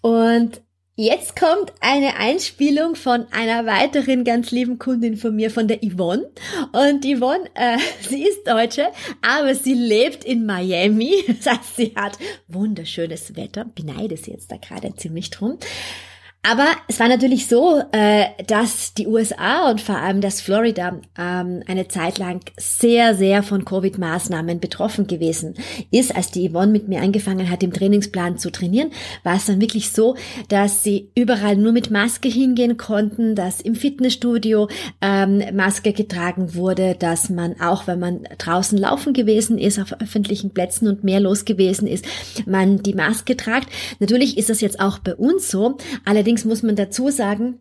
Und 0.00 0.62
Jetzt 1.00 1.36
kommt 1.36 1.72
eine 1.80 2.16
Einspielung 2.16 2.96
von 2.96 3.28
einer 3.30 3.66
weiteren 3.66 4.24
ganz 4.24 4.50
lieben 4.50 4.80
Kundin 4.80 5.16
von 5.16 5.36
mir, 5.36 5.48
von 5.52 5.68
der 5.68 5.78
Yvonne. 5.78 6.28
Und 6.72 7.04
Yvonne, 7.04 7.48
äh, 7.54 7.78
sie 8.08 8.24
ist 8.24 8.44
Deutsche, 8.44 8.88
aber 9.22 9.54
sie 9.54 9.74
lebt 9.74 10.24
in 10.24 10.44
Miami. 10.44 11.14
Das 11.28 11.54
heißt, 11.54 11.76
sie 11.76 11.92
hat 11.94 12.18
wunderschönes 12.48 13.36
Wetter. 13.36 13.64
Beneide 13.76 14.16
sie 14.16 14.32
jetzt 14.32 14.50
da 14.50 14.56
gerade 14.56 14.92
ziemlich 14.96 15.30
drum. 15.30 15.58
Aber 16.42 16.66
es 16.86 17.00
war 17.00 17.08
natürlich 17.08 17.46
so, 17.46 17.82
äh, 17.92 18.26
dass 18.46 18.94
die 18.94 19.06
USA 19.06 19.70
und 19.70 19.80
vor 19.80 19.96
allem 19.96 20.20
das 20.20 20.40
Florida 20.40 21.00
ähm, 21.18 21.62
eine 21.66 21.88
Zeit 21.88 22.18
lang 22.18 22.40
sehr, 22.56 23.16
sehr 23.16 23.42
von 23.42 23.64
Covid-Maßnahmen 23.64 24.60
betroffen 24.60 25.06
gewesen 25.08 25.54
ist. 25.90 26.14
Als 26.14 26.30
die 26.30 26.48
Yvonne 26.48 26.72
mit 26.72 26.88
mir 26.88 27.02
angefangen 27.02 27.50
hat, 27.50 27.62
im 27.62 27.72
Trainingsplan 27.72 28.38
zu 28.38 28.50
trainieren, 28.50 28.92
war 29.24 29.34
es 29.34 29.46
dann 29.46 29.60
wirklich 29.60 29.90
so, 29.90 30.16
dass 30.48 30.82
sie 30.84 31.10
überall 31.14 31.56
nur 31.56 31.72
mit 31.72 31.90
Maske 31.90 32.28
hingehen 32.28 32.76
konnten, 32.76 33.34
dass 33.34 33.60
im 33.60 33.74
Fitnessstudio 33.74 34.68
ähm, 35.02 35.42
Maske 35.54 35.92
getragen 35.92 36.54
wurde, 36.54 36.94
dass 36.98 37.30
man 37.30 37.60
auch, 37.60 37.86
wenn 37.88 37.98
man 37.98 38.22
draußen 38.38 38.78
laufen 38.78 39.12
gewesen 39.12 39.58
ist, 39.58 39.78
auf 39.78 40.00
öffentlichen 40.00 40.54
Plätzen 40.54 40.88
und 40.88 41.04
mehr 41.04 41.20
los 41.20 41.44
gewesen 41.44 41.88
ist, 41.88 42.06
man 42.46 42.82
die 42.82 42.94
Maske 42.94 43.36
tragt. 43.36 43.68
Natürlich 43.98 44.38
ist 44.38 44.48
das 44.48 44.60
jetzt 44.60 44.80
auch 44.80 44.98
bei 44.98 45.14
uns 45.14 45.50
so. 45.50 45.76
Allerdings 46.04 46.27
Allerdings 46.28 46.44
muss 46.44 46.62
man 46.62 46.76
dazu 46.76 47.08
sagen, 47.08 47.60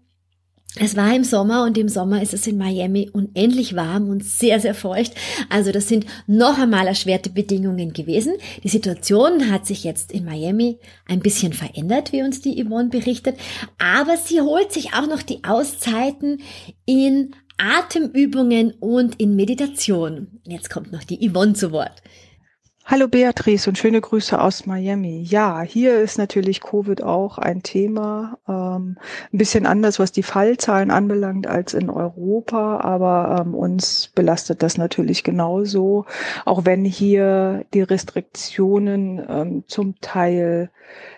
es 0.75 0.97
war 0.97 1.15
im 1.15 1.23
Sommer 1.23 1.63
und 1.63 1.77
im 1.77 1.87
Sommer 1.87 2.21
ist 2.21 2.33
es 2.33 2.47
in 2.47 2.57
Miami 2.57 3.09
unendlich 3.13 3.77
warm 3.77 4.09
und 4.09 4.25
sehr, 4.25 4.59
sehr 4.59 4.75
feucht. 4.75 5.13
Also 5.49 5.71
das 5.71 5.87
sind 5.87 6.05
noch 6.27 6.59
einmal 6.59 6.85
erschwerte 6.85 7.29
Bedingungen 7.29 7.93
gewesen. 7.93 8.33
Die 8.65 8.67
Situation 8.67 9.49
hat 9.49 9.65
sich 9.65 9.85
jetzt 9.85 10.11
in 10.11 10.25
Miami 10.25 10.79
ein 11.05 11.21
bisschen 11.21 11.53
verändert, 11.53 12.11
wie 12.11 12.23
uns 12.23 12.41
die 12.41 12.61
Yvonne 12.61 12.89
berichtet. 12.89 13.37
Aber 13.77 14.17
sie 14.17 14.41
holt 14.41 14.73
sich 14.73 14.93
auch 14.93 15.07
noch 15.07 15.21
die 15.21 15.45
Auszeiten 15.45 16.41
in 16.85 17.35
Atemübungen 17.57 18.71
und 18.81 19.17
in 19.17 19.37
Meditation. 19.37 20.41
Jetzt 20.45 20.69
kommt 20.69 20.91
noch 20.91 21.05
die 21.05 21.25
Yvonne 21.25 21.53
zu 21.53 21.71
Wort. 21.71 22.01
Hallo 22.89 23.09
Beatrice 23.09 23.67
und 23.67 23.77
schöne 23.77 23.99
Grüße 23.99 24.39
aus 24.39 24.65
Miami. 24.65 25.21
Ja, 25.21 25.59
hier 25.59 25.99
ist 25.99 26.17
natürlich 26.17 26.61
Covid 26.61 27.03
auch 27.03 27.37
ein 27.37 27.61
Thema. 27.61 28.37
Ähm, 28.47 28.97
ein 29.33 29.37
bisschen 29.37 29.65
anders, 29.65 29.99
was 29.99 30.13
die 30.13 30.23
Fallzahlen 30.23 30.89
anbelangt 30.89 31.47
als 31.47 31.73
in 31.73 31.89
Europa, 31.89 32.79
aber 32.79 33.41
ähm, 33.41 33.55
uns 33.55 34.07
belastet 34.15 34.63
das 34.63 34.77
natürlich 34.77 35.25
genauso, 35.25 36.05
auch 36.45 36.63
wenn 36.63 36.85
hier 36.85 37.65
die 37.73 37.81
Restriktionen 37.81 39.21
ähm, 39.27 39.63
zum 39.67 39.99
Teil 39.99 40.71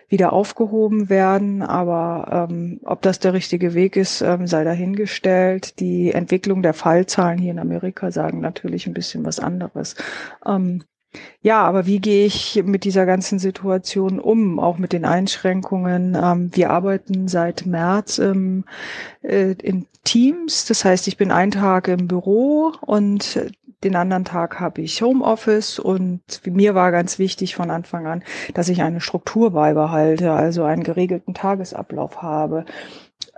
wieder 0.08 0.34
aufgehoben 0.34 1.08
werden. 1.08 1.62
Aber 1.62 2.48
ähm, 2.50 2.80
ob 2.84 3.04
das 3.04 3.20
der 3.20 3.34
richtige 3.34 3.76
Weg 3.76 3.96
ist, 3.96 4.22
ähm, 4.22 4.48
sei 4.48 4.64
dahingestellt. 4.64 5.80
Die 5.80 6.14
Entwicklung 6.14 6.64
der 6.64 6.74
Fallzahlen 6.74 7.38
hier 7.38 7.52
in 7.52 7.60
Amerika 7.60 8.10
sagen 8.10 8.40
natürlich 8.40 8.88
ein 8.88 8.96
bisschen 8.96 9.24
was 9.24 9.40
anderes. 9.40 9.94
Ähm, 10.48 10.82
ja, 11.42 11.64
aber 11.64 11.86
wie 11.86 12.00
gehe 12.00 12.26
ich 12.26 12.62
mit 12.64 12.84
dieser 12.84 13.06
ganzen 13.06 13.40
Situation 13.40 14.20
um, 14.20 14.60
auch 14.60 14.78
mit 14.78 14.94
den 14.94 15.06
Einschränkungen? 15.06 16.18
Ähm, 16.22 16.52
wir 16.54 16.70
arbeiten 16.70 17.28
seit 17.28 17.66
März 17.66 18.20
ähm, 18.20 18.66
äh, 19.22 19.54
in 19.54 19.88
Teams. 20.04 20.66
Das 20.66 20.86
heißt, 20.86 21.08
ich 21.08 21.18
bin 21.18 21.32
einen 21.32 21.52
Tag 21.52 21.88
im 21.88 22.08
Büro 22.08 22.74
und 22.82 23.40
den 23.84 23.96
anderen 23.96 24.26
Tag 24.26 24.60
habe 24.60 24.82
ich 24.82 25.02
Homeoffice 25.02 25.80
und 25.80 26.22
mir 26.46 26.76
war 26.76 26.92
ganz 26.92 27.18
wichtig 27.18 27.56
von 27.56 27.72
Anfang 27.72 28.08
an, 28.08 28.24
dass 28.54 28.68
ich 28.68 28.82
eine 28.82 29.00
Struktur 29.00 29.52
beibehalte, 29.52 30.34
also 30.34 30.64
einen 30.64 30.84
geregelten 30.84 31.34
Tagesablauf 31.34 32.22
habe. 32.22 32.66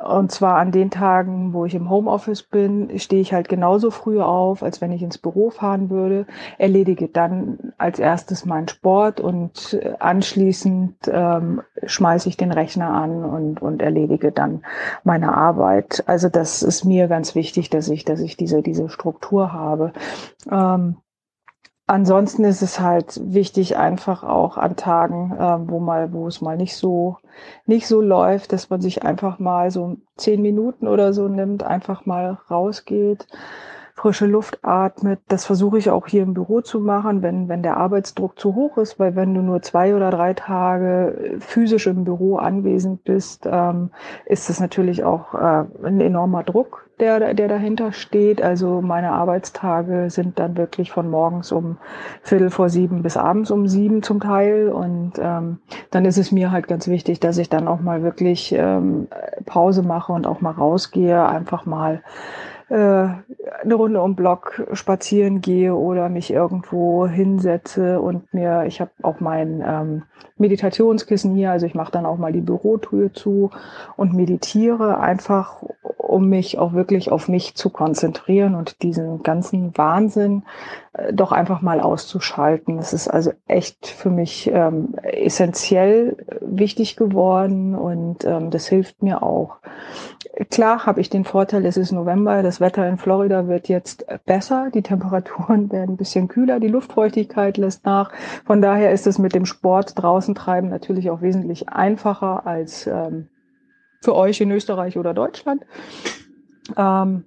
Und 0.03 0.31
zwar 0.31 0.55
an 0.55 0.71
den 0.71 0.89
Tagen, 0.89 1.53
wo 1.53 1.65
ich 1.65 1.75
im 1.75 1.89
Homeoffice 1.89 2.43
bin, 2.43 2.97
stehe 2.99 3.21
ich 3.21 3.33
halt 3.33 3.49
genauso 3.49 3.91
früh 3.91 4.19
auf, 4.21 4.63
als 4.63 4.81
wenn 4.81 4.91
ich 4.91 5.03
ins 5.03 5.17
Büro 5.17 5.49
fahren 5.49 5.89
würde, 5.89 6.25
erledige 6.57 7.07
dann 7.07 7.73
als 7.77 7.99
erstes 7.99 8.45
meinen 8.45 8.67
Sport 8.67 9.19
und 9.19 9.73
äh, 9.73 9.93
anschließend 9.99 10.95
ähm, 11.07 11.61
schmeiße 11.83 12.29
ich 12.29 12.37
den 12.37 12.51
Rechner 12.51 12.89
an 12.89 13.23
und, 13.23 13.61
und 13.61 13.81
erledige 13.81 14.31
dann 14.31 14.63
meine 15.03 15.35
Arbeit. 15.35 16.03
Also 16.07 16.29
das 16.29 16.63
ist 16.63 16.83
mir 16.83 17.07
ganz 17.07 17.35
wichtig, 17.35 17.69
dass 17.69 17.87
ich, 17.89 18.05
dass 18.05 18.19
ich 18.21 18.37
diese, 18.37 18.61
diese 18.61 18.89
Struktur 18.89 19.53
habe. 19.53 19.93
Ähm, 20.51 20.97
Ansonsten 21.91 22.45
ist 22.45 22.61
es 22.61 22.79
halt 22.79 23.19
wichtig, 23.21 23.75
einfach 23.75 24.23
auch 24.23 24.55
an 24.55 24.77
Tagen, 24.77 25.33
äh, 25.37 25.69
wo 25.69 25.81
mal, 25.81 26.13
wo 26.13 26.25
es 26.25 26.39
mal 26.39 26.55
nicht 26.55 26.77
so, 26.77 27.17
nicht 27.65 27.85
so 27.85 27.99
läuft, 27.99 28.53
dass 28.53 28.69
man 28.69 28.79
sich 28.79 29.03
einfach 29.03 29.39
mal 29.39 29.71
so 29.71 29.97
zehn 30.15 30.41
Minuten 30.41 30.87
oder 30.87 31.11
so 31.11 31.27
nimmt, 31.27 31.63
einfach 31.63 32.05
mal 32.05 32.37
rausgeht, 32.49 33.27
frische 34.01 34.25
Luft 34.25 34.57
atmet. 34.63 35.19
Das 35.27 35.45
versuche 35.45 35.77
ich 35.77 35.91
auch 35.91 36.07
hier 36.07 36.23
im 36.23 36.33
Büro 36.33 36.61
zu 36.61 36.79
machen, 36.79 37.21
wenn, 37.21 37.47
wenn 37.49 37.61
der 37.61 37.77
Arbeitsdruck 37.77 38.39
zu 38.39 38.55
hoch 38.55 38.79
ist, 38.79 38.97
weil 38.97 39.15
wenn 39.15 39.35
du 39.35 39.41
nur 39.41 39.61
zwei 39.61 39.95
oder 39.95 40.09
drei 40.09 40.33
Tage 40.33 41.37
physisch 41.39 41.85
im 41.85 42.03
Büro 42.03 42.37
anwesend 42.37 43.03
bist, 43.03 43.47
ähm, 43.49 43.91
ist 44.25 44.49
das 44.49 44.59
natürlich 44.59 45.03
auch 45.03 45.35
äh, 45.35 45.65
ein 45.83 46.01
enormer 46.01 46.41
Druck, 46.41 46.89
der, 46.99 47.35
der 47.35 47.47
dahinter 47.47 47.91
steht. 47.91 48.41
Also 48.41 48.81
meine 48.81 49.11
Arbeitstage 49.11 50.09
sind 50.09 50.39
dann 50.39 50.57
wirklich 50.57 50.91
von 50.91 51.07
morgens 51.07 51.51
um 51.51 51.77
Viertel 52.23 52.49
vor 52.49 52.69
sieben 52.69 53.03
bis 53.03 53.17
abends 53.17 53.51
um 53.51 53.67
sieben 53.67 54.01
zum 54.01 54.19
Teil. 54.19 54.69
Und 54.69 55.13
ähm, 55.19 55.59
dann 55.91 56.05
ist 56.05 56.17
es 56.17 56.31
mir 56.31 56.51
halt 56.51 56.67
ganz 56.67 56.87
wichtig, 56.87 57.19
dass 57.19 57.37
ich 57.37 57.49
dann 57.49 57.67
auch 57.67 57.81
mal 57.81 58.01
wirklich 58.01 58.51
ähm, 58.51 59.09
Pause 59.45 59.83
mache 59.83 60.11
und 60.11 60.25
auch 60.25 60.41
mal 60.41 60.53
rausgehe, 60.53 61.23
einfach 61.23 61.67
mal 61.67 61.95
äh, 61.95 62.60
eine 62.73 63.75
Runde 63.75 64.01
um 64.01 64.15
Block 64.15 64.65
spazieren 64.73 65.41
gehe 65.41 65.75
oder 65.75 66.09
mich 66.09 66.31
irgendwo 66.31 67.07
hinsetze 67.07 67.99
und 67.99 68.33
mir, 68.33 68.63
ich 68.65 68.79
habe 68.79 68.91
auch 69.01 69.19
mein 69.19 69.63
ähm, 69.65 70.03
Meditationskissen 70.37 71.35
hier, 71.35 71.51
also 71.51 71.65
ich 71.65 71.75
mache 71.75 71.91
dann 71.91 72.05
auch 72.05 72.17
mal 72.17 72.31
die 72.31 72.41
Bürotür 72.41 73.13
zu 73.13 73.51
und 73.97 74.13
meditiere 74.13 74.99
einfach, 74.99 75.63
um 76.11 76.27
mich 76.27 76.59
auch 76.59 76.73
wirklich 76.73 77.11
auf 77.11 77.27
mich 77.27 77.55
zu 77.55 77.69
konzentrieren 77.69 78.55
und 78.55 78.83
diesen 78.83 79.23
ganzen 79.23 79.77
Wahnsinn 79.77 80.43
äh, 80.93 81.13
doch 81.13 81.31
einfach 81.31 81.61
mal 81.61 81.79
auszuschalten. 81.79 82.77
Das 82.77 82.93
ist 82.93 83.07
also 83.07 83.31
echt 83.47 83.87
für 83.87 84.09
mich 84.09 84.51
ähm, 84.53 84.95
essentiell 85.03 86.17
wichtig 86.41 86.97
geworden 86.97 87.75
und 87.75 88.25
ähm, 88.25 88.51
das 88.51 88.67
hilft 88.67 89.01
mir 89.01 89.23
auch. 89.23 89.57
Klar 90.49 90.85
habe 90.85 91.01
ich 91.01 91.09
den 91.09 91.23
Vorteil, 91.23 91.65
es 91.65 91.77
ist 91.77 91.91
November, 91.91 92.43
das 92.43 92.59
Wetter 92.59 92.87
in 92.87 92.97
Florida 92.97 93.47
wird 93.47 93.67
jetzt 93.67 94.05
besser, 94.25 94.69
die 94.73 94.81
Temperaturen 94.81 95.71
werden 95.71 95.93
ein 95.93 95.97
bisschen 95.97 96.27
kühler, 96.27 96.59
die 96.59 96.67
Luftfeuchtigkeit 96.67 97.57
lässt 97.57 97.85
nach. 97.85 98.11
Von 98.45 98.61
daher 98.61 98.91
ist 98.91 99.07
es 99.07 99.17
mit 99.17 99.33
dem 99.33 99.45
Sport 99.45 99.93
draußen 99.95 100.35
treiben 100.35 100.69
natürlich 100.69 101.09
auch 101.09 101.21
wesentlich 101.21 101.69
einfacher 101.69 102.45
als 102.45 102.87
ähm, 102.87 103.27
für 104.01 104.15
euch 104.15 104.41
in 104.41 104.51
Österreich 104.51 104.97
oder 104.97 105.13
Deutschland. 105.13 105.63
Ähm, 106.75 107.25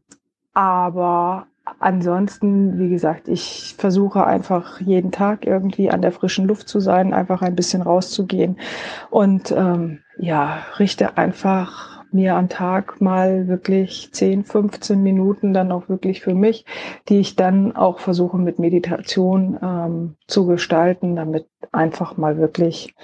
aber 0.52 1.46
ansonsten, 1.78 2.78
wie 2.78 2.90
gesagt, 2.90 3.28
ich 3.28 3.74
versuche 3.78 4.26
einfach 4.26 4.80
jeden 4.80 5.12
Tag 5.12 5.46
irgendwie 5.46 5.90
an 5.90 6.02
der 6.02 6.12
frischen 6.12 6.46
Luft 6.46 6.68
zu 6.68 6.80
sein, 6.80 7.14
einfach 7.14 7.42
ein 7.42 7.56
bisschen 7.56 7.82
rauszugehen 7.82 8.58
und 9.10 9.50
ähm, 9.50 10.00
ja, 10.18 10.58
richte 10.78 11.16
einfach 11.16 11.93
mir 12.14 12.36
am 12.36 12.48
Tag 12.48 13.00
mal 13.00 13.48
wirklich 13.48 14.10
10, 14.12 14.44
15 14.44 15.02
Minuten 15.02 15.52
dann 15.52 15.72
auch 15.72 15.88
wirklich 15.88 16.22
für 16.22 16.34
mich, 16.34 16.64
die 17.08 17.18
ich 17.18 17.36
dann 17.36 17.76
auch 17.76 17.98
versuche 17.98 18.38
mit 18.38 18.58
Meditation 18.58 19.58
ähm, 19.62 20.16
zu 20.26 20.46
gestalten, 20.46 21.16
damit 21.16 21.46
einfach 21.72 22.16
mal 22.16 22.38
wirklich 22.38 22.94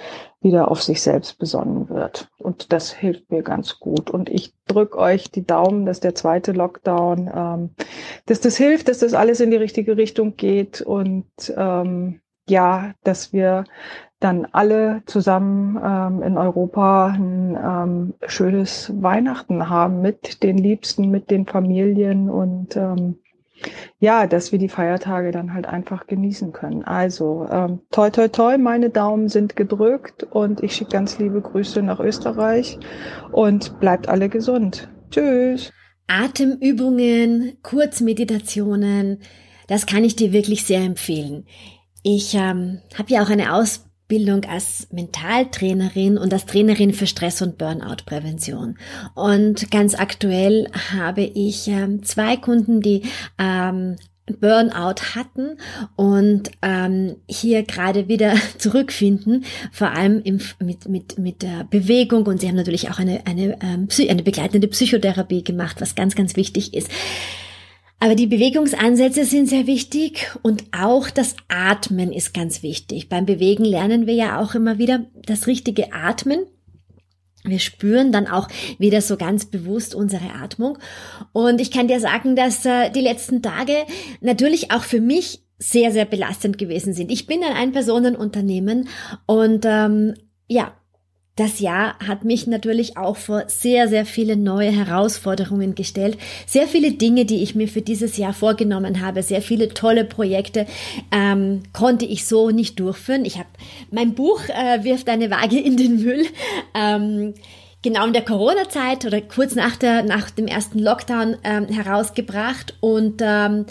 wieder 0.41 0.71
auf 0.71 0.81
sich 0.81 1.01
selbst 1.01 1.37
besonnen 1.37 1.89
wird. 1.89 2.29
Und 2.39 2.73
das 2.73 2.91
hilft 2.91 3.29
mir 3.29 3.43
ganz 3.43 3.79
gut. 3.79 4.09
Und 4.09 4.29
ich 4.29 4.55
drücke 4.67 4.97
euch 4.97 5.29
die 5.29 5.45
Daumen, 5.45 5.85
dass 5.85 5.99
der 5.99 6.15
zweite 6.15 6.51
Lockdown, 6.51 7.29
ähm, 7.33 7.69
dass 8.25 8.41
das 8.41 8.57
hilft, 8.57 8.87
dass 8.87 8.99
das 8.99 9.13
alles 9.13 9.39
in 9.39 9.51
die 9.51 9.57
richtige 9.57 9.97
Richtung 9.97 10.35
geht 10.37 10.81
und 10.81 11.27
ähm, 11.55 12.21
ja, 12.49 12.93
dass 13.03 13.33
wir 13.33 13.65
dann 14.21 14.47
alle 14.51 15.01
zusammen 15.07 15.79
ähm, 15.83 16.23
in 16.23 16.37
Europa 16.37 17.07
ein 17.07 17.57
ähm, 17.61 18.13
schönes 18.27 18.93
Weihnachten 19.01 19.67
haben 19.67 20.01
mit 20.01 20.43
den 20.43 20.57
Liebsten, 20.57 21.09
mit 21.09 21.31
den 21.31 21.45
Familien 21.45 22.29
und 22.29 22.77
ähm, 22.77 23.17
ja, 23.99 24.27
dass 24.27 24.51
wir 24.51 24.59
die 24.59 24.69
Feiertage 24.69 25.31
dann 25.31 25.53
halt 25.53 25.65
einfach 25.67 26.07
genießen 26.07 26.51
können. 26.51 26.83
Also 26.83 27.47
ähm, 27.51 27.81
toi 27.91 28.09
toi 28.09 28.27
toi, 28.27 28.57
meine 28.57 28.89
Daumen 28.89 29.27
sind 29.27 29.55
gedrückt 29.55 30.23
und 30.23 30.63
ich 30.63 30.75
schicke 30.75 30.91
ganz 30.91 31.19
liebe 31.19 31.41
Grüße 31.41 31.81
nach 31.81 31.99
Österreich 31.99 32.79
und 33.31 33.79
bleibt 33.79 34.07
alle 34.07 34.29
gesund. 34.29 34.89
Tschüss. 35.09 35.71
Atemübungen, 36.07 37.57
Kurzmeditationen, 37.63 39.19
das 39.67 39.85
kann 39.85 40.03
ich 40.03 40.15
dir 40.15 40.33
wirklich 40.33 40.65
sehr 40.65 40.81
empfehlen. 40.81 41.45
Ich 42.03 42.35
ähm, 42.35 42.81
habe 42.97 43.13
ja 43.13 43.23
auch 43.23 43.29
eine 43.29 43.53
Ausbildung 43.53 43.90
als 44.47 44.87
Mentaltrainerin 44.91 46.17
und 46.17 46.33
als 46.33 46.45
Trainerin 46.45 46.93
für 46.93 47.07
Stress- 47.07 47.41
und 47.41 47.57
Burnout-Prävention. 47.57 48.77
Und 49.15 49.71
ganz 49.71 49.95
aktuell 49.95 50.67
habe 50.91 51.21
ich 51.21 51.67
ähm, 51.67 52.03
zwei 52.03 52.37
Kunden, 52.37 52.81
die 52.81 53.03
ähm, 53.37 53.95
Burnout 54.39 55.15
hatten 55.15 55.57
und 55.95 56.51
ähm, 56.61 57.17
hier 57.27 57.63
gerade 57.63 58.07
wieder 58.07 58.35
zurückfinden, 58.57 59.45
vor 59.71 59.91
allem 59.91 60.21
im, 60.23 60.39
mit, 60.59 60.87
mit, 60.87 61.17
mit 61.17 61.41
der 61.41 61.65
Bewegung 61.69 62.25
und 62.25 62.39
sie 62.41 62.47
haben 62.47 62.55
natürlich 62.55 62.89
auch 62.89 62.99
eine, 62.99 63.25
eine, 63.25 63.57
ähm, 63.61 63.87
eine 64.09 64.23
begleitende 64.23 64.67
Psychotherapie 64.67 65.43
gemacht, 65.43 65.77
was 65.79 65.95
ganz, 65.95 66.15
ganz 66.15 66.35
wichtig 66.35 66.73
ist. 66.73 66.89
Aber 68.03 68.15
die 68.15 68.25
Bewegungsansätze 68.25 69.25
sind 69.25 69.47
sehr 69.47 69.67
wichtig 69.67 70.35
und 70.41 70.63
auch 70.71 71.11
das 71.11 71.35
Atmen 71.49 72.11
ist 72.11 72.33
ganz 72.33 72.63
wichtig. 72.63 73.09
Beim 73.09 73.27
Bewegen 73.27 73.63
lernen 73.63 74.07
wir 74.07 74.15
ja 74.15 74.41
auch 74.41 74.55
immer 74.55 74.79
wieder 74.79 75.05
das 75.27 75.45
richtige 75.45 75.93
Atmen. 75.93 76.47
Wir 77.43 77.59
spüren 77.59 78.11
dann 78.11 78.25
auch 78.25 78.47
wieder 78.79 79.01
so 79.01 79.17
ganz 79.17 79.45
bewusst 79.45 79.93
unsere 79.93 80.33
Atmung. 80.33 80.79
Und 81.31 81.61
ich 81.61 81.69
kann 81.69 81.87
dir 81.87 81.99
sagen, 81.99 82.35
dass 82.35 82.65
äh, 82.65 82.89
die 82.89 83.01
letzten 83.01 83.43
Tage 83.43 83.85
natürlich 84.19 84.71
auch 84.71 84.83
für 84.83 84.99
mich 84.99 85.43
sehr, 85.59 85.91
sehr 85.91 86.05
belastend 86.05 86.57
gewesen 86.57 86.95
sind. 86.95 87.11
Ich 87.11 87.27
bin 87.27 87.43
ein 87.43 87.53
Ein-Personen-Unternehmen 87.53 88.89
und 89.27 89.63
ähm, 89.67 90.15
ja, 90.47 90.73
das 91.37 91.59
Jahr 91.59 91.97
hat 91.99 92.25
mich 92.25 92.45
natürlich 92.45 92.97
auch 92.97 93.15
vor 93.15 93.45
sehr, 93.47 93.87
sehr 93.87 94.05
viele 94.05 94.35
neue 94.35 94.69
Herausforderungen 94.69 95.75
gestellt. 95.75 96.17
Sehr 96.45 96.67
viele 96.67 96.91
Dinge, 96.91 97.25
die 97.25 97.41
ich 97.41 97.55
mir 97.55 97.69
für 97.69 97.81
dieses 97.81 98.17
Jahr 98.17 98.33
vorgenommen 98.33 99.01
habe, 99.01 99.23
sehr 99.23 99.41
viele 99.41 99.69
tolle 99.69 100.03
Projekte 100.03 100.65
ähm, 101.11 101.63
konnte 101.71 102.05
ich 102.05 102.25
so 102.25 102.49
nicht 102.49 102.79
durchführen. 102.79 103.23
Ich 103.23 103.37
habe 103.37 103.47
mein 103.91 104.13
Buch 104.13 104.41
äh, 104.49 104.83
wirft 104.83 105.07
eine 105.07 105.31
Waage 105.31 105.59
in 105.59 105.77
den 105.77 106.03
Müll. 106.03 106.25
Ähm, 106.75 107.33
genau 107.81 108.05
in 108.05 108.13
der 108.13 108.25
Corona-Zeit 108.25 109.05
oder 109.05 109.21
kurz 109.21 109.55
nach, 109.55 109.75
der, 109.75 110.03
nach 110.03 110.29
dem 110.29 110.47
ersten 110.47 110.79
Lockdown 110.79 111.37
ähm, 111.43 111.67
herausgebracht 111.67 112.75
und 112.79 113.21
ähm, 113.23 113.65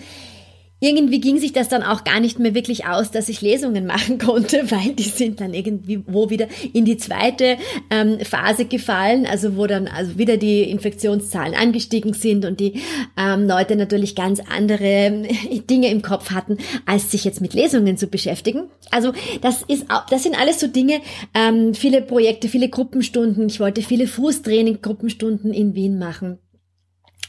irgendwie 0.80 1.20
ging 1.20 1.38
sich 1.38 1.52
das 1.52 1.68
dann 1.68 1.82
auch 1.82 2.04
gar 2.04 2.20
nicht 2.20 2.38
mehr 2.38 2.54
wirklich 2.54 2.86
aus, 2.86 3.10
dass 3.10 3.28
ich 3.28 3.42
Lesungen 3.42 3.86
machen 3.86 4.18
konnte, 4.18 4.70
weil 4.70 4.94
die 4.94 5.02
sind 5.04 5.40
dann 5.40 5.54
irgendwie 5.54 6.02
wo 6.06 6.30
wieder 6.30 6.48
in 6.72 6.84
die 6.84 6.96
zweite 6.96 7.58
ähm, 7.90 8.18
Phase 8.20 8.64
gefallen, 8.64 9.26
also 9.26 9.56
wo 9.56 9.66
dann 9.66 9.86
also 9.86 10.18
wieder 10.18 10.38
die 10.38 10.62
Infektionszahlen 10.62 11.54
angestiegen 11.54 12.14
sind 12.14 12.44
und 12.44 12.60
die 12.60 12.80
ähm, 13.16 13.46
Leute 13.46 13.76
natürlich 13.76 14.16
ganz 14.16 14.40
andere 14.40 14.84
ähm, 14.84 15.26
Dinge 15.68 15.90
im 15.90 16.02
Kopf 16.02 16.30
hatten, 16.30 16.56
als 16.86 17.10
sich 17.10 17.24
jetzt 17.24 17.40
mit 17.40 17.54
Lesungen 17.54 17.96
zu 17.96 18.06
beschäftigen. 18.06 18.70
Also 18.90 19.12
das 19.42 19.62
ist, 19.62 19.86
das 20.08 20.22
sind 20.22 20.38
alles 20.38 20.60
so 20.60 20.66
Dinge, 20.66 21.00
ähm, 21.34 21.74
viele 21.74 22.00
Projekte, 22.00 22.48
viele 22.48 22.68
Gruppenstunden. 22.68 23.46
Ich 23.46 23.60
wollte 23.60 23.82
viele 23.82 24.06
Fußtraining-Gruppenstunden 24.06 25.52
in 25.52 25.74
Wien 25.74 25.98
machen 25.98 26.38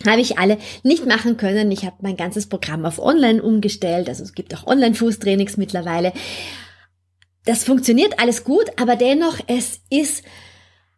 habe 0.05 0.21
ich 0.21 0.37
alle 0.37 0.57
nicht 0.83 1.05
machen 1.05 1.37
können. 1.37 1.71
Ich 1.71 1.85
habe 1.85 1.97
mein 2.01 2.17
ganzes 2.17 2.47
Programm 2.47 2.85
auf 2.85 2.99
Online 2.99 3.41
umgestellt. 3.41 4.09
Also 4.09 4.23
es 4.23 4.33
gibt 4.33 4.55
auch 4.55 4.67
Online-Fußtrainings 4.67 5.57
mittlerweile. 5.57 6.13
Das 7.45 7.63
funktioniert 7.63 8.19
alles 8.19 8.43
gut, 8.43 8.65
aber 8.77 8.95
dennoch, 8.95 9.39
es 9.47 9.81
ist 9.89 10.23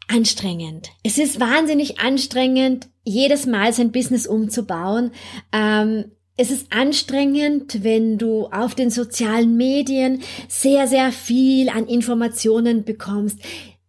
anstrengend. 0.07 0.89
Es 1.03 1.17
ist 1.17 1.39
wahnsinnig 1.39 1.99
anstrengend, 1.99 2.89
jedes 3.03 3.45
Mal 3.45 3.71
sein 3.73 3.91
Business 3.91 4.27
umzubauen. 4.27 5.11
Ähm, 5.53 6.11
es 6.35 6.49
ist 6.49 6.73
anstrengend, 6.73 7.83
wenn 7.83 8.17
du 8.17 8.47
auf 8.47 8.73
den 8.73 8.89
sozialen 8.89 9.55
Medien 9.55 10.21
sehr, 10.47 10.87
sehr 10.87 11.11
viel 11.11 11.69
an 11.69 11.85
Informationen 11.85 12.83
bekommst 12.83 13.39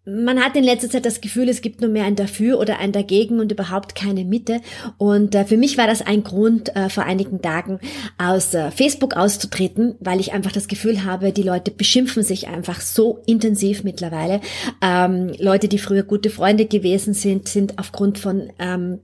man 0.07 0.39
hat 0.39 0.55
in 0.55 0.65
letzter 0.65 0.91
Zeit 0.91 1.07
das 1.07 1.21
Gefühl, 1.21 1.49
es 1.49 1.63
gibt 1.63 1.81
nur 1.81 1.89
mehr 1.89 2.05
ein 2.05 2.17
Dafür 2.17 2.59
oder 2.59 2.79
ein 2.79 2.93
Dagegen 2.93 3.41
und 3.41 3.51
überhaupt 3.51 3.95
keine 3.95 4.25
Mitte. 4.25 4.61
Und 4.99 5.35
äh, 5.35 5.45
für 5.45 5.57
mich 5.57 5.79
war 5.79 5.87
das 5.87 6.03
ein 6.03 6.23
Grund, 6.23 6.75
äh, 6.77 6.91
vor 6.91 7.05
einigen 7.05 7.41
Tagen 7.41 7.81
aus 8.19 8.53
äh, 8.53 8.71
Facebook 8.71 9.17
auszutreten, 9.17 9.95
weil 10.01 10.21
ich 10.21 10.33
einfach 10.33 10.53
das 10.53 10.69
Gefühl 10.69 11.05
habe, 11.05 11.33
die 11.33 11.43
Leute 11.43 11.71
beschimpfen 11.71 12.23
sich 12.23 12.49
einfach 12.49 12.81
so 12.83 13.23
intensiv 13.27 13.83
mittlerweile. 13.83 14.41
Ähm, 14.83 15.33
Leute, 15.39 15.69
die 15.69 15.79
früher 15.79 16.03
gute 16.03 16.29
Freunde 16.29 16.67
gewesen 16.67 17.15
sind, 17.15 17.49
sind 17.49 17.79
aufgrund 17.79 18.19
von 18.19 18.53
ähm, 18.59 19.01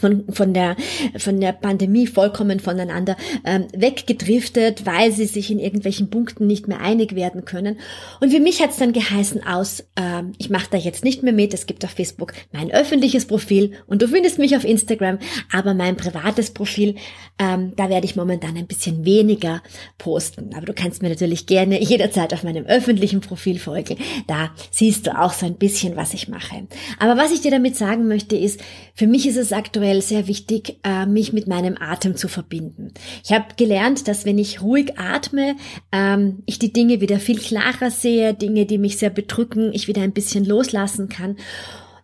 von, 0.00 0.24
von, 0.30 0.54
der, 0.54 0.76
von 1.18 1.40
der 1.40 1.52
Pandemie 1.52 2.06
vollkommen 2.06 2.60
voneinander 2.60 3.16
ähm, 3.44 3.66
weggedriftet, 3.74 4.86
weil 4.86 5.12
sie 5.12 5.26
sich 5.26 5.50
in 5.50 5.58
irgendwelchen 5.58 6.10
Punkten 6.10 6.46
nicht 6.46 6.68
mehr 6.68 6.80
einig 6.80 7.14
werden 7.14 7.44
können. 7.44 7.78
Und 8.20 8.30
für 8.32 8.40
mich 8.40 8.62
hat 8.62 8.70
es 8.70 8.76
dann 8.76 8.92
geheißen 8.92 9.44
aus, 9.46 9.84
ähm, 9.96 10.32
ich 10.38 10.50
mache 10.50 10.68
da 10.70 10.78
jetzt 10.78 11.04
nicht 11.04 11.22
mehr 11.22 11.32
mit, 11.32 11.54
es 11.54 11.66
gibt 11.66 11.84
auf 11.84 11.90
Facebook 11.90 12.32
mein 12.52 12.70
öffentliches 12.70 13.26
Profil 13.26 13.72
und 13.86 14.02
du 14.02 14.08
findest 14.08 14.38
mich 14.38 14.56
auf 14.56 14.64
Instagram, 14.64 15.18
aber 15.52 15.74
mein 15.74 15.96
privates 15.96 16.50
Profil, 16.50 16.96
ähm, 17.38 17.72
da 17.76 17.88
werde 17.88 18.06
ich 18.06 18.16
momentan 18.16 18.56
ein 18.56 18.66
bisschen 18.66 19.04
weniger 19.04 19.62
posten. 19.98 20.50
Aber 20.54 20.66
du 20.66 20.72
kannst 20.72 21.02
mir 21.02 21.08
natürlich 21.08 21.46
gerne 21.46 21.82
jederzeit 21.82 22.32
auf 22.32 22.42
meinem 22.42 22.64
öffentlichen 22.66 23.20
Profil 23.20 23.58
folgen. 23.58 23.96
Da 24.26 24.50
siehst 24.70 25.06
du 25.06 25.18
auch 25.18 25.32
so 25.32 25.46
ein 25.46 25.56
bisschen, 25.56 25.96
was 25.96 26.14
ich 26.14 26.28
mache. 26.28 26.66
Aber 26.98 27.16
was 27.16 27.32
ich 27.32 27.40
dir 27.40 27.50
damit 27.50 27.76
sagen 27.76 28.08
möchte, 28.08 28.36
ist, 28.36 28.60
für 28.94 29.06
mich 29.06 29.26
ist 29.26 29.36
es 29.36 29.52
aktuell 29.52 29.81
aktuell 29.82 30.00
sehr 30.00 30.28
wichtig, 30.28 30.78
äh, 30.84 31.06
mich 31.06 31.32
mit 31.32 31.48
meinem 31.48 31.76
Atem 31.76 32.14
zu 32.14 32.28
verbinden. 32.28 32.92
Ich 33.24 33.32
habe 33.32 33.46
gelernt, 33.56 34.06
dass 34.06 34.24
wenn 34.24 34.38
ich 34.38 34.62
ruhig 34.62 34.96
atme, 34.96 35.56
ähm, 35.90 36.44
ich 36.46 36.60
die 36.60 36.72
Dinge 36.72 37.00
wieder 37.00 37.18
viel 37.18 37.40
klarer 37.40 37.90
sehe, 37.90 38.32
Dinge, 38.32 38.64
die 38.64 38.78
mich 38.78 38.98
sehr 38.98 39.10
bedrücken, 39.10 39.72
ich 39.72 39.88
wieder 39.88 40.02
ein 40.02 40.12
bisschen 40.12 40.44
loslassen 40.44 41.08
kann. 41.08 41.36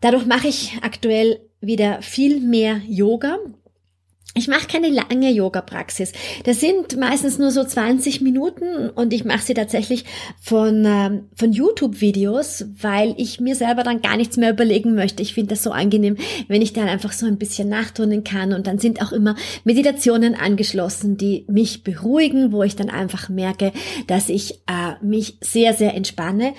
Dadurch 0.00 0.26
mache 0.26 0.48
ich 0.48 0.72
aktuell 0.82 1.38
wieder 1.60 2.02
viel 2.02 2.40
mehr 2.40 2.80
Yoga. 2.88 3.38
Ich 4.34 4.46
mache 4.46 4.68
keine 4.68 4.88
lange 4.88 5.32
Yoga-Praxis. 5.32 6.12
Das 6.44 6.60
sind 6.60 6.96
meistens 6.96 7.38
nur 7.38 7.50
so 7.50 7.64
20 7.64 8.20
Minuten 8.20 8.88
und 8.90 9.12
ich 9.12 9.24
mache 9.24 9.42
sie 9.42 9.54
tatsächlich 9.54 10.04
von, 10.40 10.84
ähm, 10.86 11.24
von 11.34 11.52
YouTube-Videos, 11.52 12.66
weil 12.80 13.14
ich 13.16 13.40
mir 13.40 13.56
selber 13.56 13.82
dann 13.82 14.02
gar 14.02 14.16
nichts 14.16 14.36
mehr 14.36 14.50
überlegen 14.50 14.94
möchte. 14.94 15.22
Ich 15.22 15.34
finde 15.34 15.54
das 15.54 15.62
so 15.62 15.72
angenehm, 15.72 16.16
wenn 16.46 16.62
ich 16.62 16.72
dann 16.72 16.88
einfach 16.88 17.12
so 17.12 17.26
ein 17.26 17.38
bisschen 17.38 17.68
nachturnen 17.68 18.22
kann 18.22 18.52
und 18.52 18.66
dann 18.66 18.78
sind 18.78 19.02
auch 19.02 19.12
immer 19.12 19.34
Meditationen 19.64 20.34
angeschlossen, 20.34 21.16
die 21.16 21.44
mich 21.48 21.82
beruhigen, 21.82 22.52
wo 22.52 22.62
ich 22.62 22.76
dann 22.76 22.90
einfach 22.90 23.30
merke, 23.30 23.72
dass 24.06 24.28
ich 24.28 24.60
äh, 24.66 25.04
mich 25.04 25.38
sehr, 25.40 25.72
sehr 25.74 25.94
entspanne. 25.94 26.52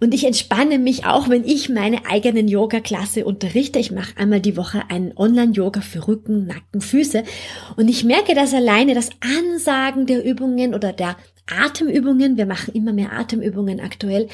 Und 0.00 0.14
ich 0.14 0.24
entspanne 0.24 0.78
mich 0.78 1.04
auch, 1.04 1.28
wenn 1.28 1.44
ich 1.44 1.68
meine 1.68 2.06
eigenen 2.08 2.48
Yoga-Klasse 2.48 3.26
unterrichte. 3.26 3.78
Ich 3.78 3.90
mache 3.90 4.16
einmal 4.16 4.40
die 4.40 4.56
Woche 4.56 4.84
einen 4.88 5.12
Online-Yoga 5.16 5.80
für 5.82 6.06
Rücken, 6.06 6.46
Nacken, 6.46 6.80
Füße 6.80 7.15
und 7.76 7.88
ich 7.88 8.04
merke, 8.04 8.34
dass 8.34 8.54
alleine 8.54 8.94
das 8.94 9.10
Ansagen 9.20 10.06
der 10.06 10.24
Übungen 10.24 10.74
oder 10.74 10.92
der 10.92 11.16
Atemübungen, 11.46 12.36
wir 12.36 12.46
machen 12.46 12.74
immer 12.74 12.92
mehr 12.92 13.12
Atemübungen 13.12 13.80
aktuell, 13.80 14.28